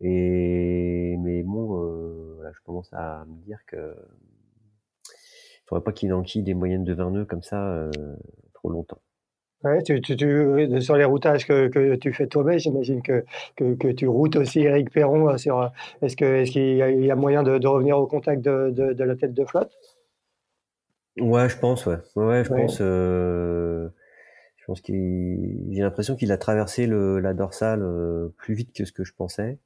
[0.01, 3.95] Et mais bon, euh, voilà, je commence à me dire que
[5.05, 7.91] il faudrait pas qu'il enquille des moyennes de 20 nœuds comme ça euh,
[8.53, 8.99] trop longtemps.
[9.63, 13.23] Ouais, tu, tu, tu, sur les routages que, que tu fais toi-même, j'imagine que,
[13.55, 15.38] que, que, tu routes aussi Eric Perron.
[15.38, 15.71] Sur,
[16.01, 18.41] est-ce, que, est-ce qu'il y a, il y a moyen de, de, revenir au contact
[18.41, 19.71] de, de, de, la tête de flotte?
[21.17, 21.95] Ouais, je pense, ouais.
[22.17, 22.79] Ouais, je pense.
[22.81, 23.88] Euh,
[24.64, 28.86] je pense qu'il, j'ai l'impression qu'il a traversé le, la dorsale euh, plus vite que
[28.86, 29.59] ce que je pensais.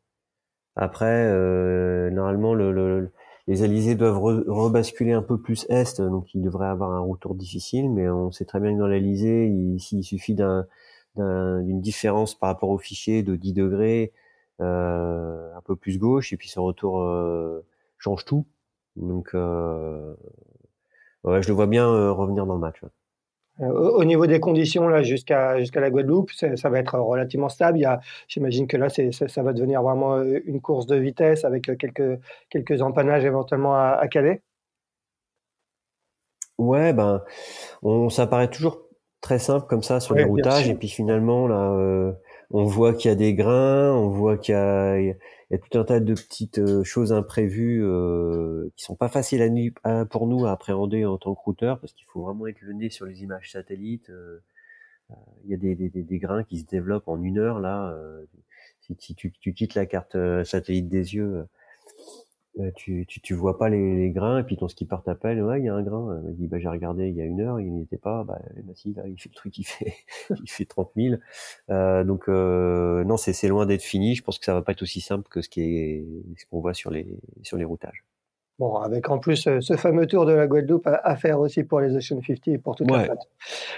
[0.76, 3.12] Après, euh, normalement, le, le,
[3.48, 7.92] les alizés doivent rebasculer un peu plus est, donc il devrait avoir un retour difficile.
[7.92, 10.66] Mais on sait très bien que dans l'Alizé, il, il suffit d'un,
[11.16, 14.14] d'une différence par rapport au fichier de 10 degrés,
[14.62, 17.64] euh, un peu plus gauche, et puis son retour euh,
[18.00, 18.48] change tout.
[18.96, 20.16] Donc, euh,
[21.24, 22.84] ouais, je le vois bien revenir dans le match.
[22.84, 22.88] Euh,
[23.60, 27.80] au niveau des conditions là jusqu'à jusqu'à la Guadeloupe, ça va être relativement stable.
[27.80, 30.96] Il y a, j'imagine que là, c'est, ça, va devenir vraiment euh, une course de
[30.96, 34.42] vitesse avec euh, quelques quelques empannages éventuellement à, à Calais.
[36.58, 37.24] Ouais, ben,
[37.84, 38.82] on, ça paraît toujours
[39.22, 42.14] très simple comme ça sur les routages, et puis finalement là,
[42.50, 45.78] on voit qu'il y a des grains, on voit qu'il y a, y a tout
[45.78, 49.42] un tas de petites euh, choses imprévues euh, qui sont pas faciles
[49.84, 52.74] à, pour nous à appréhender en tant que routeur parce qu'il faut vraiment être le
[52.74, 54.10] nez sur les images satellites.
[54.10, 54.40] Euh,
[55.12, 57.98] euh, il y a des, des, des, grains qui se développent en une heure là.
[58.82, 61.46] si, si tu, tu, quittes la carte satellite des yeux,
[62.60, 65.60] euh, tu, tu, tu, vois pas les, les, grains, et puis ton skipper t'appelle, ouais,
[65.60, 66.22] il y a un grain.
[66.30, 68.24] Il dit, bah, j'ai regardé il y a une heure, il n'y était pas.
[68.24, 69.94] Bah, bah si, là, il fait le truc, il fait,
[70.44, 71.16] il fait 30 000.
[71.70, 74.16] Euh, donc, euh, non, c'est loin d'être fini.
[74.16, 76.06] Je pense que ça va pas être aussi simple que ce qui est,
[76.38, 78.04] ce qu'on voit sur les, sur les routages.
[78.60, 81.80] Bon, avec en plus euh, ce fameux tour de la Guadeloupe à, faire aussi pour
[81.80, 83.08] les Ocean 50 et pour toute ouais.
[83.08, 83.16] la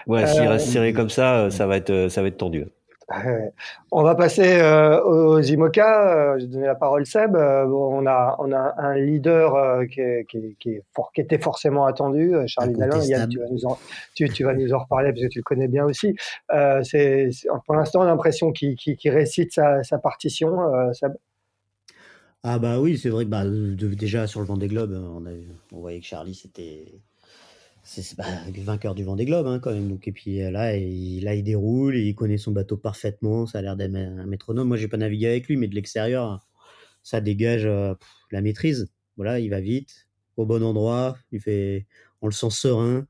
[0.07, 2.65] Ouais, s'il reste serré comme ça, ça va être, ça va être tendu.
[3.91, 6.33] On va passer euh, aux IMOCA.
[6.33, 7.35] Euh, je donner la parole Seb.
[7.35, 11.21] Euh, on a on a un leader euh, qui, est, qui, qui, est fort, qui,
[11.21, 12.99] était forcément attendu, Charlie Dallin.
[13.27, 13.77] tu vas nous en
[14.13, 16.15] tu, tu, vas nous en reparler parce que tu le connais bien aussi.
[16.83, 17.29] c'est
[17.65, 20.57] pour l'instant l'impression qu'il récite sa, sa partition.
[20.93, 21.13] Seb.
[22.43, 25.31] Ah bah oui, c'est vrai que bah, déjà sur le Vendée Globe, on, a,
[25.73, 26.85] on voyait que Charlie c'était
[27.89, 28.25] c'est bah,
[28.55, 29.89] le vainqueur du Vendée Globe hein, quand même.
[29.89, 33.59] Donc, et puis euh, là il, là, il déroule, il connaît son bateau parfaitement, ça
[33.59, 34.67] a l'air d'être un métronome.
[34.67, 36.45] Moi, j'ai pas navigué avec lui, mais de l'extérieur,
[37.03, 37.95] ça dégage euh,
[38.31, 38.91] la maîtrise.
[39.17, 41.87] Voilà, il va vite, au bon endroit, il fait,
[42.21, 43.07] on le sent serein.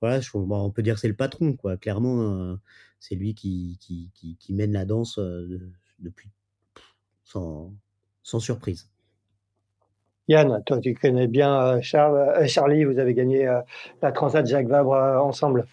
[0.00, 1.76] Voilà, je, on peut dire que c'est le patron, quoi.
[1.76, 2.56] Clairement, euh,
[3.00, 5.18] c'est lui qui, qui, qui, mène la danse
[5.98, 6.30] depuis
[7.24, 8.88] sans surprise.
[10.28, 13.60] Yann, toi tu connais bien euh, Charles, euh, Charlie, vous avez gagné euh,
[14.02, 15.66] la Transat Jacques Vabre ensemble.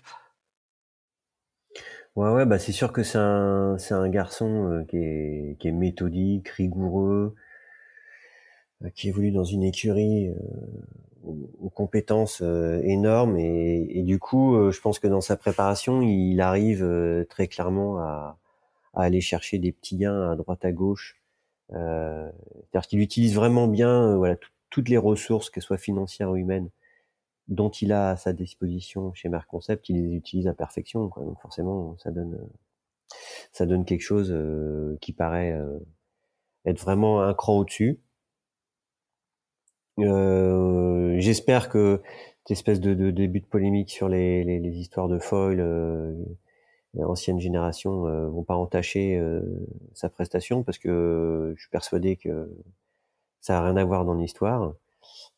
[2.15, 7.35] Ouais, ouais, bah c'est sûr que c'est un, garçon qui, est, méthodique, rigoureux,
[8.95, 10.33] qui évolue dans une écurie
[11.23, 16.85] aux, compétences énormes et, du coup, je pense que dans sa préparation, il arrive
[17.29, 18.37] très clairement à,
[18.95, 21.18] à aller chercher des petits gains à droite à gauche
[21.71, 24.37] C'est-à-dire qu'il utilise vraiment bien euh, voilà,
[24.69, 26.69] toutes les ressources, qu'elles soient financières ou humaines,
[27.47, 31.09] dont il a à sa disposition chez Merconcept, il les utilise à perfection.
[31.09, 31.23] Quoi.
[31.23, 33.15] Donc forcément, ça donne, euh,
[33.51, 35.79] ça donne quelque chose euh, qui paraît euh,
[36.65, 37.99] être vraiment un cran au-dessus.
[39.99, 42.01] Euh, J'espère que
[42.45, 45.59] cette espèce de, de, début de polémique sur les, les, les histoires de foil,
[46.95, 49.41] les anciennes générations euh, vont pas entacher euh,
[49.93, 52.49] sa prestation parce que je suis persuadé que
[53.41, 54.73] ça a rien à voir dans l'histoire.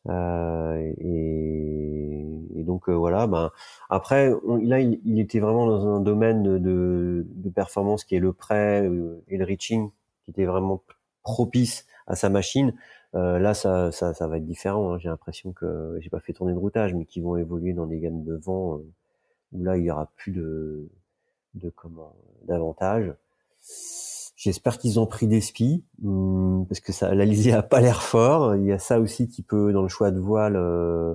[0.10, 3.28] Euh, et, donc euh, voilà.
[3.28, 3.52] Ben
[3.89, 4.32] après,
[4.62, 8.89] là, il, était vraiment dans un domaine de, performance qui est le prêt
[9.28, 9.91] et le reaching,
[10.24, 10.84] qui était vraiment
[11.24, 12.74] propice à sa machine.
[13.16, 14.93] Euh, là, ça, ça, ça, va être différent.
[14.93, 14.99] Hein.
[14.99, 17.99] J'ai l'impression que j'ai pas fait tourner de routage, mais qui vont évoluer dans des
[17.99, 18.80] gammes de vent
[19.52, 20.89] où là, il y aura plus de
[21.56, 23.14] de comment davantage.
[24.36, 28.56] J'espère qu'ils ont pris des spies hum, parce que ça, l'Alizé a pas l'air fort.
[28.56, 31.14] Il y a ça aussi qui peut, dans le choix de voile, euh,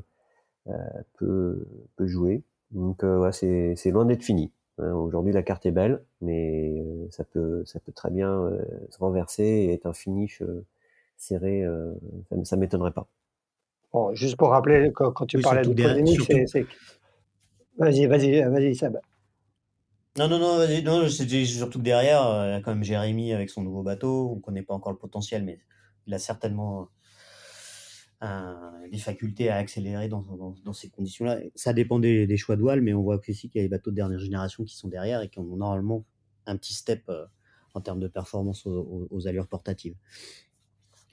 [0.68, 0.72] euh
[1.18, 1.66] peut,
[1.97, 2.43] peut jouer.
[2.70, 4.53] Donc euh, ouais, c'est, c'est loin d'être fini.
[4.78, 4.93] Hein.
[4.93, 8.49] Aujourd'hui, la carte est belle, mais euh, ça peut, ça peut très bien
[8.91, 10.43] se renverser et être un finish
[11.16, 11.64] serré.
[12.28, 13.09] ça, ça m'étonnerait pas.
[13.93, 16.66] Bon, juste pour rappeler, quand, tu parlais de polémique, c'est,
[17.78, 18.99] Vas-y, vas-y, vas-y, Seb.
[20.18, 23.32] Non, non, non, non c'est surtout que derrière, euh, il y a quand même Jérémy
[23.32, 24.30] avec son nouveau bateau.
[24.32, 25.58] On ne connaît pas encore le potentiel, mais
[26.06, 26.88] il a certainement
[28.90, 30.24] des facultés à accélérer dans,
[30.64, 31.38] dans, ces conditions-là.
[31.54, 33.90] Ça dépend des, choix de voile, mais on voit aussi qu'il y a des bateaux
[33.90, 36.04] de dernière génération qui sont derrière et qui ont normalement
[36.46, 37.26] un petit step euh,
[37.74, 39.94] en termes de performance aux, allures portatives.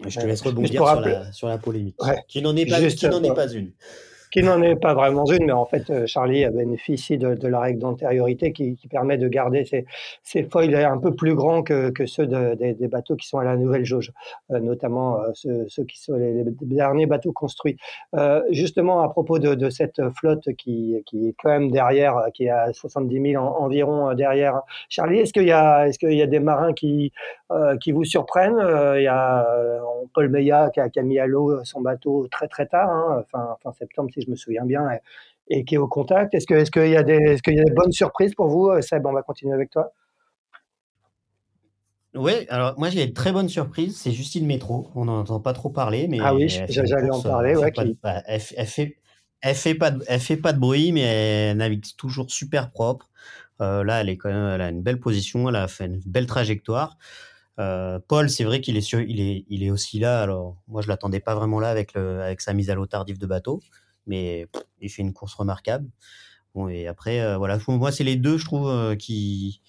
[0.06, 1.98] Je te laisse rebondir sur la, sur la, polémique,
[2.28, 3.74] qui n'en est, pas, qui n'en est pas une
[4.34, 7.60] qui n'en est pas vraiment une, mais en fait, euh, Charlie a bénéficié de, la
[7.60, 9.86] règle d'antériorité qui, permet de garder ses,
[10.24, 13.58] ses foils un peu plus grands que, que ceux des bateaux qui sont à la
[13.58, 14.12] nouvelle jauge,
[14.52, 17.78] euh, notamment euh, ceux, qui sont les, derniers bateaux construits.
[18.50, 22.74] justement, à propos de, cette flotte qui, qui, est quand même derrière, qui est à
[22.74, 26.74] 70 000 environ derrière, Charlie, est-ce qu'il y, a, est qu'il y a des marins
[26.74, 27.12] qui,
[27.82, 28.60] qui vous surprennent
[28.98, 29.46] Il y a
[30.14, 33.58] Paul Meillat qui a, qui mis à l'eau son bateau très très tard, hein, fin,
[33.62, 34.88] fin septembre, si je me souviens bien,
[35.50, 36.34] et, qui est au contact.
[36.34, 38.48] Est-ce qu'il est qu'il y, a des, est qu'il y a des bonnes surprises pour
[38.48, 39.06] vous, euh, Seb?
[39.06, 39.92] On va continuer avec toi.
[42.16, 44.92] Oui, alors moi j'ai une très bonne surprise, c'est Justine Métro.
[44.94, 47.56] On n'en entend pas trop parler, mais ah oui, j'allais en parler.
[47.56, 47.74] Ouais,
[48.28, 48.98] elle, fait,
[49.42, 53.10] elle fait pas, de, elle fait pas de bruit, mais elle navigue toujours super propre.
[53.62, 56.02] Euh, là, elle est quand même, elle a une belle position, elle a fait une
[56.06, 56.98] belle trajectoire.
[57.60, 60.22] Euh, Paul, c'est vrai qu'il est, il est, il est aussi là.
[60.22, 63.20] Alors, moi, je l'attendais pas vraiment là avec, le, avec sa mise à l'eau tardive
[63.20, 63.62] de bateau,
[64.08, 64.48] mais
[64.82, 65.88] il fait une course remarquable.
[66.56, 69.62] Bon, et après, euh, voilà, moi, c'est les deux, je trouve, euh, qui,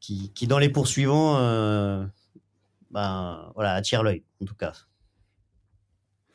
[0.00, 1.36] qui, qui, dans les poursuivants,
[2.90, 4.72] ben, voilà, attirent l'œil, en tout cas.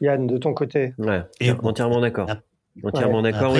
[0.02, 0.94] Yann, de ton côté.
[0.98, 2.30] Ouais, et, entièrement d'accord.
[2.84, 3.58] Entièrement d'accord.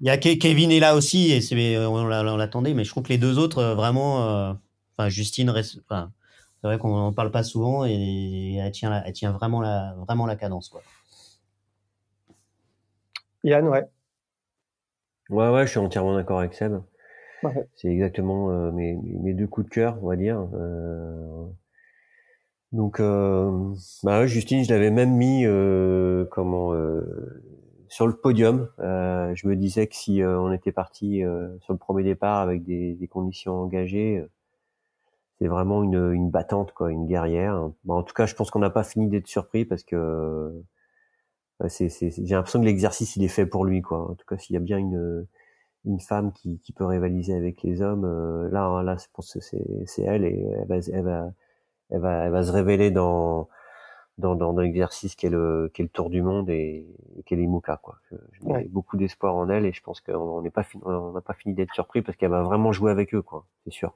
[0.00, 3.18] Il y a Kevin est là aussi, et on l'attendait, mais je trouve que les
[3.18, 4.56] deux autres, vraiment
[4.98, 6.12] Enfin, Justine, enfin,
[6.60, 10.26] c'est vrai qu'on n'en parle pas souvent et elle tient, elle tient vraiment, la, vraiment
[10.26, 10.68] la cadence.
[10.68, 10.82] Quoi.
[13.46, 13.84] Yann, ouais.
[15.30, 16.80] Ouais, ouais, je suis entièrement d'accord avec Seb.
[17.76, 20.48] C'est exactement euh, mes, mes, deux coups de cœur, on va dire.
[20.54, 21.44] Euh,
[22.72, 23.72] donc, euh,
[24.02, 25.44] bah Justine, je l'avais même mis
[26.30, 26.72] comment
[27.88, 28.68] sur le podium.
[28.78, 31.22] je me disais que si on était parti
[31.60, 34.26] sur le premier départ avec des, des conditions engagées,
[35.38, 37.70] c'est vraiment une, une battante, quoi, une guerrière.
[37.84, 40.50] Bon, en tout cas, je pense qu'on n'a pas fini d'être surpris parce que euh,
[41.68, 44.10] c'est, c'est, j'ai l'impression que l'exercice il est fait pour lui, quoi.
[44.10, 45.26] En tout cas, s'il y a bien une
[45.86, 49.40] une femme qui, qui peut rivaliser avec les hommes, euh, là, là, je pense que
[49.40, 51.32] c'est, c'est elle et elle va, elle va,
[51.90, 53.48] elle va, elle va se révéler dans
[54.18, 56.86] dans, dans, dans l'exercice qu'est le, qu'est le tour du monde et,
[57.18, 57.98] et qu'est l'IMOCA, quoi.
[58.10, 61.20] Je, je beaucoup d'espoir en elle et je pense qu'on n'est pas fini, on n'a
[61.20, 63.46] pas fini d'être surpris parce qu'elle va vraiment jouer avec eux, quoi.
[63.64, 63.94] C'est sûr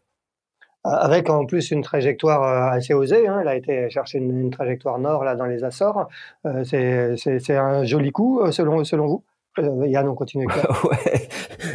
[0.85, 3.27] avec en plus une trajectoire euh, assez osée.
[3.27, 3.39] Hein.
[3.43, 6.09] Elle a été chercher une, trajectoire nord là dans les Açores.
[6.47, 9.25] Euh, c'est un joli coup euh, selon selon vous?
[9.59, 10.47] Yann, on continue.
[10.85, 11.29] ouais,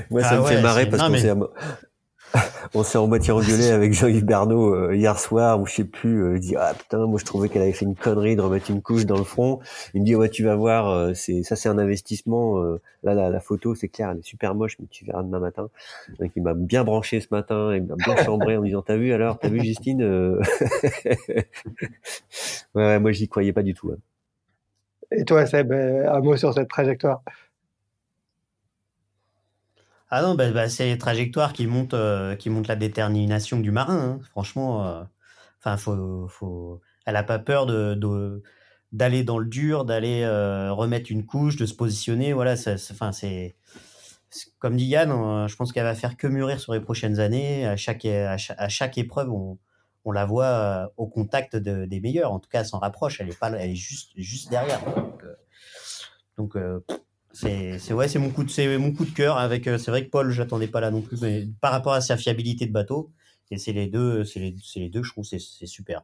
[0.09, 1.33] moi ça ah me fait marrer parce qu'on s'est
[2.73, 6.23] on s'est en moitié engueulé avec Jean-Yves Bernot euh, hier soir où je sais plus
[6.23, 8.69] euh, il dit ah putain moi je trouvais qu'elle avait fait une connerie de remettre
[8.71, 9.59] une couche dans le front.
[9.93, 12.61] Il me dit ouais tu vas voir euh, c'est ça c'est un investissement
[13.03, 15.69] là la, la photo c'est clair elle est super moche mais tu verras demain matin.
[16.19, 19.13] Donc il m'a bien branché ce matin il m'a bien chambré en disant t'as vu
[19.13, 21.47] alors t'as vu Justine ouais,
[22.75, 23.97] ouais, moi j'y croyais pas du tout hein.
[25.11, 27.21] et toi Seb un mot sur cette trajectoire?
[30.09, 33.71] Ah non, bah, bah, c'est les trajectoires qui montent, euh, qui montent la détermination du
[33.71, 33.99] marin.
[33.99, 34.19] Hein.
[34.29, 35.03] Franchement, euh,
[35.59, 38.43] enfin, faut, faut, elle a pas peur de,
[38.91, 42.33] d'aller dans le dur, d'aller euh, remettre une couche, de se positionner.
[42.33, 43.55] Voilà, enfin, c'est,
[44.59, 47.65] comme dit Yann, je pense qu'elle va faire que mûrir sur les prochaines années.
[47.65, 49.57] À chaque, à chaque, épreuve, on,
[50.05, 52.31] on la voit au contact des meilleurs.
[52.31, 53.21] En tout cas, elle s'en rapproche.
[53.21, 54.81] Elle est pas, elle est juste, juste derrière.
[54.85, 55.23] Donc,
[56.37, 56.57] donc
[57.35, 60.05] c'est ouais, c'est mon coup de c'est mon coup de cœur avec euh, c'est vrai
[60.05, 63.11] que Paul, j'attendais pas là non plus mais par rapport à sa fiabilité de bateau
[63.51, 66.03] et c'est les deux c'est les, les, deux je trouve c'est super.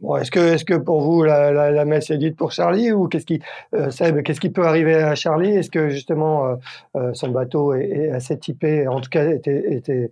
[0.00, 2.90] Bon, est-ce que, est-ce que pour vous la, la, la messe est dite pour Charlie
[2.90, 3.40] ou qu'est-ce qui,
[3.74, 3.90] euh,
[4.22, 5.50] qu'est-ce qui peut arriver à Charlie?
[5.50, 6.56] Est-ce que justement euh,
[6.96, 10.10] euh, son bateau est, assez typé, en tout cas était, était,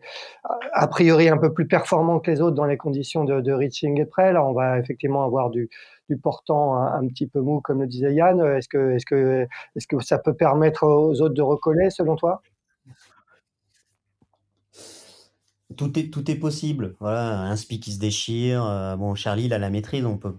[0.74, 3.98] a priori un peu plus performant que les autres dans les conditions de, de reaching
[3.98, 5.70] et près Là, on va effectivement avoir du,
[6.10, 8.40] du portant un, petit peu mou, comme le disait Yann.
[8.40, 12.42] Est-ce que, est-ce que, est-ce que ça peut permettre aux autres de recoller, selon toi?
[15.76, 16.96] Tout est tout est possible.
[17.00, 18.96] Voilà, un spi qui se déchire.
[18.98, 20.04] bon, Charlie, il a la maîtrise.
[20.04, 20.34] On peut,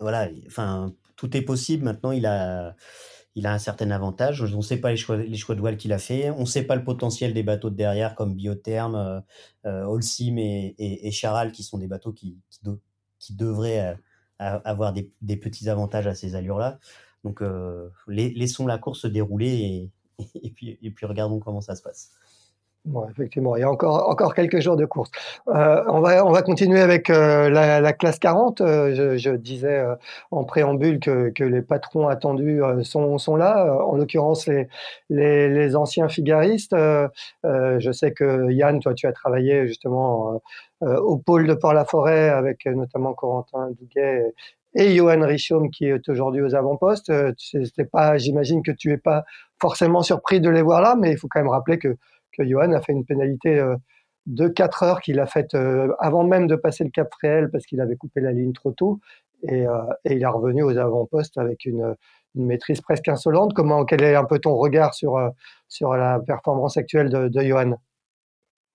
[0.00, 1.84] voilà, enfin, tout est possible.
[1.84, 2.74] Maintenant, il a
[3.34, 4.42] il a un certain avantage.
[4.42, 6.30] On ne sait pas les choix, les choix de voile qu'il a fait.
[6.30, 9.20] On ne sait pas le potentiel des bateaux de derrière comme Biotherm, euh,
[9.66, 10.00] euh
[10.36, 12.38] et, et, Charal, qui sont des bateaux qui,
[13.18, 13.96] qui, devraient
[14.40, 16.78] euh, avoir des, petits avantages à ces allures-là.
[17.24, 19.90] Donc, euh, laissons la course se dérouler
[20.42, 22.12] et, puis, et puis regardons comment ça se passe.
[23.10, 25.10] Effectivement, il y a encore, encore quelques jours de course.
[25.48, 28.62] Euh, on, va, on va continuer avec euh, la, la, classe 40.
[28.62, 29.84] Euh, je, disais
[30.30, 34.68] en préambule que, que, les patrons attendus sont, sont là, en l'occurrence les,
[35.10, 36.74] les, les, anciens figaristes.
[37.44, 40.40] je sais que Yann, toi, tu as travaillé justement
[40.80, 44.32] au pôle de Port-la-Forêt avec notamment Corentin Douguet
[44.74, 47.12] et Johan Richaume qui est aujourd'hui aux avant-postes.
[47.38, 49.24] C'était pas, j'imagine que tu es pas
[49.60, 51.96] forcément surpris de les voir là, mais il faut quand même rappeler que
[52.38, 53.76] Johan a fait une pénalité euh,
[54.26, 57.66] de 4 heures qu'il a faite euh, avant même de passer le cap réel parce
[57.66, 59.00] qu'il avait coupé la ligne trop tôt.
[59.42, 61.94] Et, euh, il est revenu aux avant-postes avec une,
[62.34, 63.54] une, maîtrise presque insolente.
[63.54, 65.18] Comment, quel est un peu ton regard sur,
[65.68, 67.76] sur la performance actuelle de, de Johan?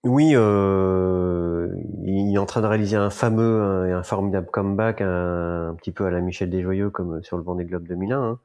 [0.05, 1.55] Oui, euh,
[2.03, 6.05] il est en train de réaliser un fameux et un, formidable comeback, un, petit peu
[6.05, 8.22] à la Michel Desjoyeux comme sur le Vendée Globe 2001.
[8.22, 8.39] Hein.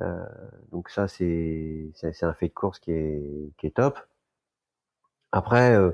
[0.00, 0.24] Euh,
[0.70, 1.92] donc ça, c'est
[2.22, 3.98] un fait de course qui est, top.
[5.32, 5.92] Après, euh,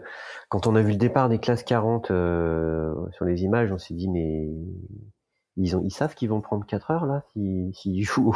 [0.48, 3.94] quand on a vu le départ des classes 40 euh, sur les images, on s'est
[3.94, 4.48] dit mais
[5.56, 8.34] ils ont, savent qu'ils vont prendre 4 heures là s'ils jouent,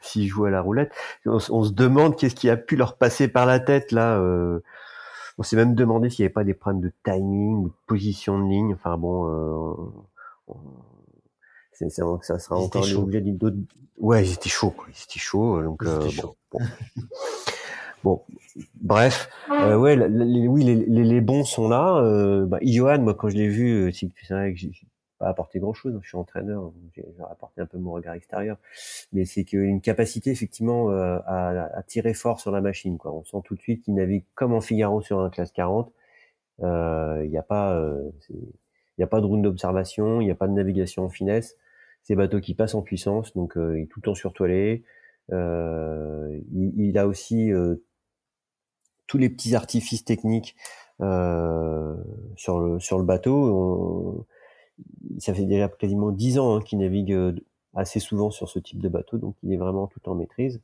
[0.00, 0.92] s'ils jouent à la roulette.
[1.26, 4.20] On, se demande qu'est-ce qui a pu leur passer par la tête là.
[5.34, 7.74] Euh, on s'est même demandé s'il n'y avait pas des problèmes de timing ou de
[7.86, 8.74] position de ligne.
[8.74, 9.92] Enfin bon,
[11.72, 13.56] c'est, ça sera encore l'objet d'autres.
[13.98, 15.62] Ouais, ils étaient chauds, ils étaient chauds.
[15.62, 16.36] Donc chaud.
[16.52, 16.60] bon.
[18.04, 18.20] Bon,
[18.82, 21.96] bref, euh, ouais, les, oui, les, les, bons sont là.
[22.02, 24.72] Euh, bah, Johan, moi, quand je l'ai vu, euh, c'est vrai que j'ai
[25.24, 25.98] pas apporté grand-chose.
[26.02, 28.58] Je suis entraîneur, j'ai apporté un peu mon regard extérieur,
[29.12, 32.98] mais c'est qu'une capacité effectivement euh, à, tirer fort sur la machine.
[32.98, 33.12] Quoi.
[33.12, 35.90] On sent tout de suite qu'il navigue comme en Figaro sur un classe 40.
[36.60, 37.82] Il n'y a pas,
[38.30, 41.56] il n'y a pas de route d'observation, il n'y a pas de navigation en finesse.
[42.02, 44.84] C'est bateau qui passe en puissance, donc il est tout le temps surtoilé.
[45.32, 47.50] Euh, il, a aussi
[49.06, 50.54] tous les petits artifices techniques
[51.00, 51.96] euh,
[52.36, 54.26] sur le sur le bateau.
[55.18, 57.32] Ça fait déjà quasiment dix ans hein, qu'il navigue euh,
[57.74, 60.60] assez souvent sur ce type de bateau, donc il est vraiment tout en maîtrise.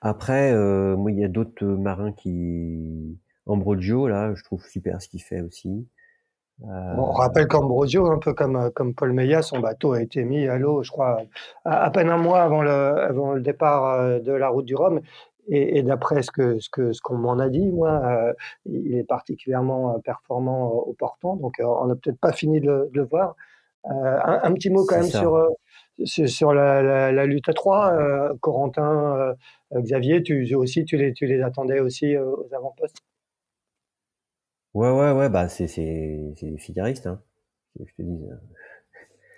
[0.00, 5.08] Après, euh, moi, il y a d'autres marins qui Ambrogio, là, je trouve super ce
[5.08, 5.88] qu'il fait aussi.
[6.64, 6.94] Euh...
[6.96, 10.58] on rappelle qu'Ambrogio, un peu comme, comme Paul Meillat, son bateau a été mis à
[10.58, 11.22] l'eau, je crois,
[11.64, 15.00] à, peine un mois avant le, avant le départ euh, de la route du Rhum.
[15.48, 18.32] Et, et d'après ce que ce que ce qu'on m'en a dit, moi, euh,
[18.66, 21.36] il est particulièrement euh, performant au portant.
[21.36, 23.34] Donc, euh, on n'a peut-être pas fini de le, de le voir.
[23.84, 25.48] Un, un, petit mot quand même sur
[26.04, 27.96] sur la, la, la, lutte à trois.
[28.40, 29.34] Corentin,
[29.72, 32.98] Xavier, tu aussi tu les tu les attendais aussi aux avant-postes?
[34.74, 37.22] Ouais, ouais, ouais, bah c'est c'est c'est des figaristes, hein.
[37.78, 38.18] Je te dis.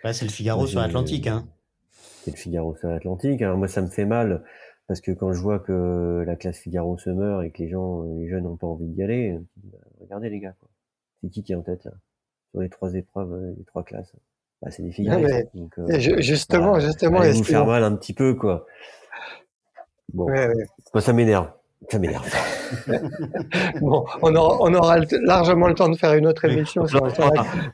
[0.03, 1.47] Ouais, c'est le Figaro sur l'Atlantique, hein.
[1.91, 3.43] C'est le Figaro sur l'Atlantique.
[3.43, 4.43] Moi, ça me fait mal
[4.91, 8.03] parce que quand je vois que la classe Figaro se meurt et que les gens,
[8.19, 10.57] les jeunes n'ont pas envie d'y aller, bah, regardez les gars,
[11.23, 11.93] C'est qui qui est en tête là?
[12.51, 14.13] Sur les trois épreuves, euh, les trois classes
[14.61, 15.25] bah, C'est des Figaro.
[15.55, 18.67] donc, euh, justement, justement, vous faire mal un petit peu quoi.
[20.13, 21.53] Bon, Moi, ça m'énerve.
[21.89, 22.29] Ça m'énerve.
[23.81, 26.87] bon, on aura, on aura, largement le temps de faire une autre émission.
[26.87, 27.01] sur,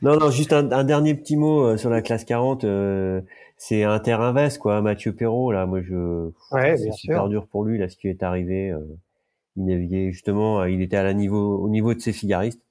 [0.01, 2.63] non, non, juste un, un, dernier petit mot euh, sur la classe 40.
[2.63, 3.21] Euh,
[3.57, 4.81] c'est un terrain veste, quoi.
[4.81, 6.31] Mathieu Perrault, là, moi, je.
[6.51, 8.71] Ouais, c'est super dur pour lui, là, ce qui est arrivé.
[8.71, 8.79] Euh,
[9.57, 12.61] il naviguait justement, il était à la niveau, au niveau de ses figaristes.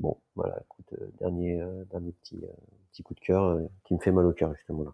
[0.00, 2.40] Bon, voilà, écoute, dernier, dernier petit,
[2.92, 4.90] petit coup de cœur qui me fait mal au cœur, justement, là.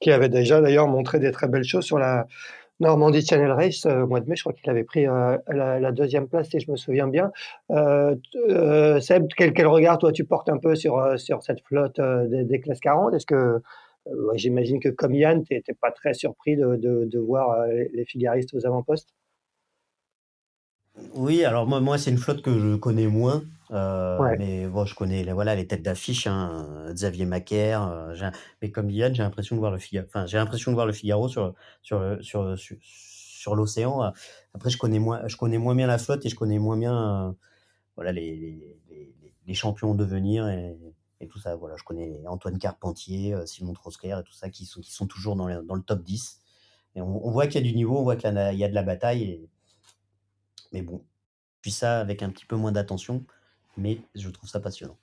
[0.00, 2.28] Qui avait déjà, d'ailleurs, montré des très belles choses sur la
[2.80, 5.92] Normandie Channel Race euh, au mois de mai, je crois qu'il avait pris euh, la,
[5.92, 7.32] deuxième place, si je me souviens bien.
[7.70, 8.14] Euh,
[9.00, 12.80] Seb, quel, quel, regard toi tu portes un peu sur, sur cette flotte des, classes
[12.80, 13.60] 40 Est-ce que
[14.34, 18.64] j'imagine que comme Yann, tu n'étais pas très surpris de, de, voir les, figaristes aux
[18.64, 19.08] avant-postes?
[21.14, 24.36] Oui, alors moi c'est une flotte que je connais moins, euh, ouais.
[24.38, 28.30] mais bon, je connais les, voilà, les têtes d'affiche, hein, Xavier Macaire, euh,
[28.62, 30.92] mais comme Yann, j'ai l'impression de voir le Figaro, enfin, j'ai l'impression de voir le
[30.92, 34.12] Figaro sur, sur, sur, sur, sur l'océan.
[34.54, 37.28] Après, je connais moins, je connais moins bien la flotte et je connais moins bien,
[37.28, 37.32] euh,
[37.96, 39.14] voilà, les, les, les,
[39.46, 40.76] les, champions de devenir et,
[41.20, 41.54] et, tout ça.
[41.56, 45.06] Voilà, je connais Antoine Carpentier, euh, Simon Troscler et tout ça qui sont, qui sont
[45.06, 46.40] toujours dans, le, dans le top 10.
[46.96, 48.68] Et on, on voit qu'il y a du niveau, on voit qu'il y, y, a
[48.68, 49.48] de la bataille et,
[50.72, 51.04] mais bon,
[51.60, 53.24] puis ça avec un petit peu moins d'attention,
[53.78, 54.96] mais je trouve ça passionnant.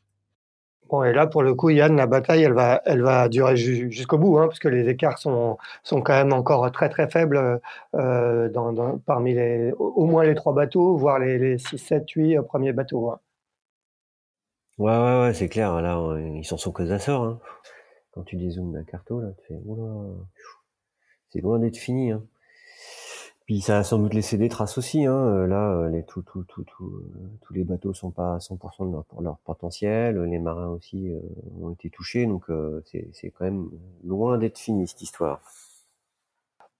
[0.89, 4.19] Bon, et là, pour le coup, Yann, la bataille, elle va, elle va durer jusqu'au
[4.19, 7.59] bout, hein, parce que les écarts sont, sont quand même encore très très faibles
[7.95, 12.41] euh, dans, parmi les, au moins les trois bateaux, voire les, les 6, 7, 8
[12.43, 13.09] premiers bateaux.
[13.09, 13.19] Hein.
[14.77, 15.81] Ouais, ouais, ouais, c'est clair.
[15.81, 17.39] Là, ils s'en sont que ça Hein.
[18.11, 19.59] Quand tu dézoomes la carto, là, tu fais,
[21.29, 22.11] c'est loin d'être fini.
[22.11, 22.23] Hein.
[23.45, 25.05] Puis ça a sans doute laissé des traces aussi.
[25.05, 25.13] Hein.
[25.13, 26.01] Euh, là, euh, euh,
[27.41, 30.19] tous les bateaux sont pas à 100% de leur, potentiel.
[30.23, 31.11] Les marins aussi
[31.61, 32.25] ont été touchés.
[32.25, 32.45] Donc
[32.85, 33.69] c'est quand même
[34.03, 35.41] loin d'être fini cette histoire.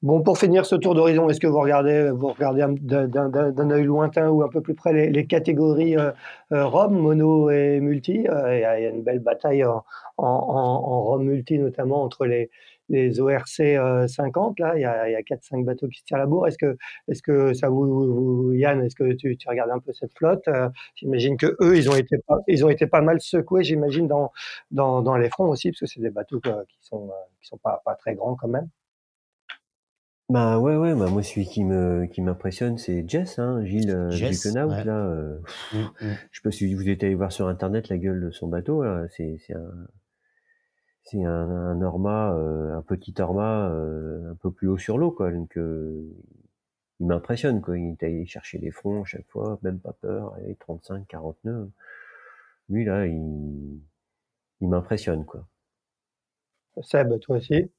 [0.02, 4.50] Bon, pour finir ce tour d'horizon, est-ce que vous regardez, d'un œil lointain ou un
[4.50, 6.12] peu plus près les, catégories euh,
[6.52, 8.14] ROM, mono et multi?
[8.14, 9.84] Il y, a une belle bataille en,
[10.18, 12.52] en, ROM multi, notamment entre les,
[12.90, 13.62] les ORC
[14.08, 14.60] 50.
[14.60, 16.48] Là, il y a, 4-5 bateaux qui se tirent la bourre.
[16.48, 16.78] Est-ce que,
[17.08, 20.48] est-ce que ça vous, Yann, est-ce que tu, tu, regardes un peu cette flotte
[20.96, 24.32] J'imagine que eux, ils ont été, pas, ils ont été pas mal secoués, j'imagine, dans,
[24.72, 27.10] dans, dans, les fronts aussi, parce que c'est des bateaux qui sont,
[27.42, 28.70] qui sont pas, pas très grands quand même.
[30.28, 34.10] Bah ouais, ouais, bah moi celui qui me qui m'impressionne c'est Jess, hein, Gilles, euh,
[34.10, 34.66] Jess, là.
[34.66, 35.38] Euh,
[35.72, 35.78] mmh.
[36.02, 38.84] Je sais pas si vous êtes allé voir sur internet la gueule de son bateau.
[39.16, 39.86] C'est un
[41.06, 45.12] c'est un, un Norma, euh, un petit Norma, euh, un peu plus haut sur l'eau
[45.12, 45.32] quoi.
[45.32, 45.54] Donc
[47.00, 47.78] il m'impressionne quoi.
[47.80, 50.34] Il est allé chercher les fronts à chaque fois, même pas peur.
[50.36, 51.70] Allez, 35, 49.
[52.70, 53.80] Lui là, il
[54.62, 55.48] il m'impressionne quoi.
[56.82, 57.70] Seb, toi aussi?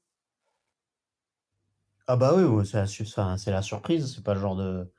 [2.07, 2.77] Ah bah oui, c'est
[3.17, 4.13] la, c'est la surprise.
[4.15, 4.89] C'est pas le genre de,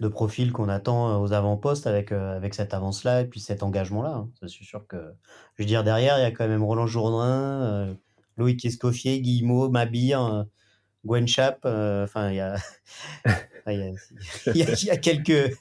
[0.00, 3.62] de profil qu'on attend euh, aux avant-postes avec, euh, avec cette avance-là et puis cet
[3.62, 4.14] engagement-là.
[4.14, 4.30] Hein.
[4.40, 4.96] C'est sûr que,
[5.56, 7.94] je veux dire, derrière, il y a quand même Roland Jourdain, euh,
[8.36, 10.46] Loïc Escoffier, Guillemot, Mabir,
[11.04, 11.60] Gwen Chap.
[11.64, 12.56] Enfin, il y a,
[14.54, 15.56] il y a, quelques.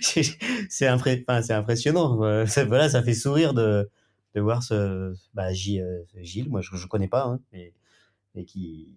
[0.70, 2.16] c'est impressionnant.
[2.16, 3.90] Voilà, ça fait sourire de,
[4.34, 7.74] de voir ce bah, Gilles, moi je, je connais pas, hein, mais,
[8.34, 8.96] mais qui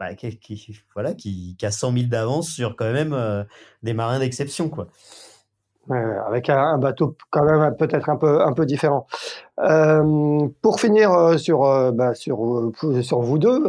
[0.00, 3.44] bah, qui, voilà, qui, a 100 000 d'avance sur quand même euh,
[3.82, 4.70] des marins d'exception.
[4.70, 4.86] quoi.
[5.90, 9.06] avec un, bateau quand même peut-être un peu, un peu différent.
[9.58, 12.72] Euh, pour finir euh, sur, bah, sur,
[13.02, 13.62] sur vous deux,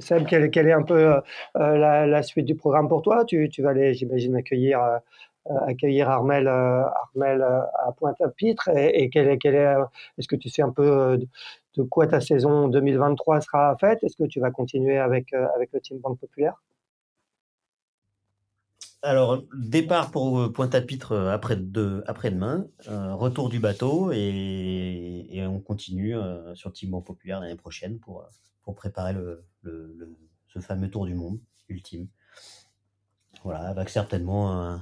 [0.00, 1.20] Seb, quelle, quelle, est un peu
[1.54, 3.24] la, suite du programme pour toi?
[3.24, 4.80] Tu, tu vas aller, j'imagine, accueillir,
[5.68, 9.76] accueillir Armel, Armel à Pointe-à-Pitre et, est, quelle est,
[10.18, 11.16] est-ce que tu sais un peu
[11.76, 14.02] de quoi ta saison 2023 sera faite?
[14.02, 16.62] Est-ce que tu vas continuer avec, euh, le Team Banque Populaire?
[19.02, 21.58] Alors, départ pour euh, Pointe-à-Pitre euh, après
[22.06, 26.14] après-demain, retour du bateau et, on continue
[26.54, 28.24] sur Team Banque Populaire l'année prochaine pour,
[28.62, 29.14] pour préparer
[29.64, 32.08] ce fameux tour du monde ultime.
[33.42, 34.78] Voilà, avec certainement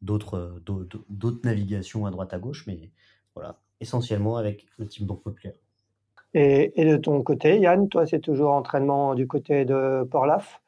[0.00, 0.62] d'autres
[1.08, 2.92] d'autres navigations à droite à gauche, mais
[3.34, 5.54] voilà, essentiellement avec le Team Banque Populaire.
[6.34, 10.60] Et, de ton côté, Yann, toi, c'est toujours entraînement du côté de Port-Laf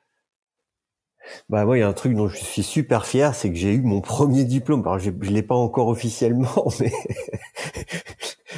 [1.49, 3.73] bah moi, il y a un truc dont je suis super fier, c'est que j'ai
[3.75, 4.81] eu mon premier diplôme.
[4.81, 6.91] Alors je, ne l'ai pas encore officiellement, mais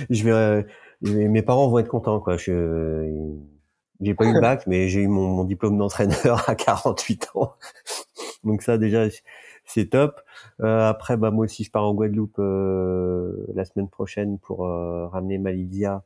[0.08, 0.66] je vais,
[1.02, 2.38] mes parents vont être contents quoi.
[2.38, 3.36] Je
[4.00, 7.54] j'ai pas eu le bac, mais j'ai eu mon, diplôme d'entraîneur à 48 ans.
[8.44, 9.06] Donc ça déjà
[9.64, 10.20] c'est top.
[10.60, 15.06] Euh, après bah moi aussi je pars en Guadeloupe euh, la semaine prochaine pour euh,
[15.08, 16.02] ramener ma Lydia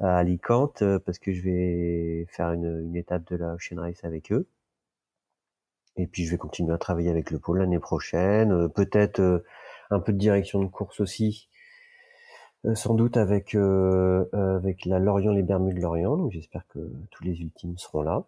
[0.00, 4.32] à Alicante euh, parce que je vais faire une, étape de la Ocean Race avec
[4.32, 4.46] eux.
[5.96, 9.44] Et puis je vais continuer à travailler avec le pôle l'année prochaine, euh, peut-être euh,
[9.90, 11.48] un peu de direction de course aussi,
[12.74, 16.16] sans doute avec avec la Lorient les Bermudes Lorient.
[16.16, 18.24] Donc j'espère que tous les ultimes seront là.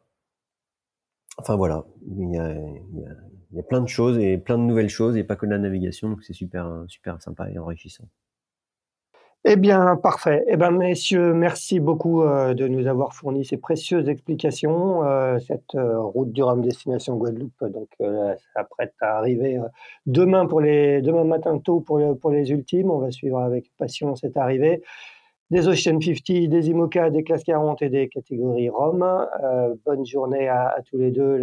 [1.38, 3.10] Enfin voilà, il y a, il y a,
[3.50, 5.50] il y a plein de choses et plein de nouvelles choses et pas que de
[5.50, 8.08] la navigation, donc c'est super super sympa et enrichissant.
[9.44, 10.44] Eh bien, parfait.
[10.48, 15.04] Eh bien, messieurs, merci beaucoup euh, de nous avoir fourni ces précieuses explications.
[15.04, 17.88] Euh, cette euh, route du Rhum destination Guadeloupe, donc,
[18.52, 19.58] s'apprête à arriver
[20.06, 22.90] demain pour les demain matin tôt pour, pour les ultimes.
[22.90, 24.82] On va suivre avec passion cette arrivée
[25.50, 29.26] des Ocean 50, des IMOCA, des classes 40 et des catégories Rome.
[29.86, 31.38] bonne journée à, tous les deux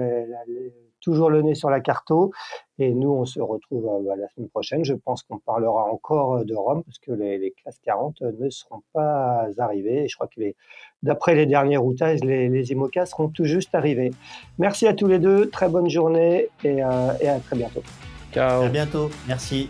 [1.06, 2.32] toujours le nez sur la carto.
[2.80, 4.84] Et nous, on se retrouve euh, bah, la semaine prochaine.
[4.84, 8.50] Je pense qu'on parlera encore euh, de Rome parce que les, classes 40 euh, ne
[8.50, 10.04] seront pas arrivées.
[10.04, 10.42] Et je crois que
[11.04, 14.12] d'après les derniers routages, les, les IMOCA seront tout juste arrivés.
[14.58, 15.50] Merci à tous les deux.
[15.50, 17.84] Très bonne journée et, et à très bientôt.
[18.34, 18.64] Ciao.
[18.64, 19.10] À bientôt.
[19.28, 19.70] Merci.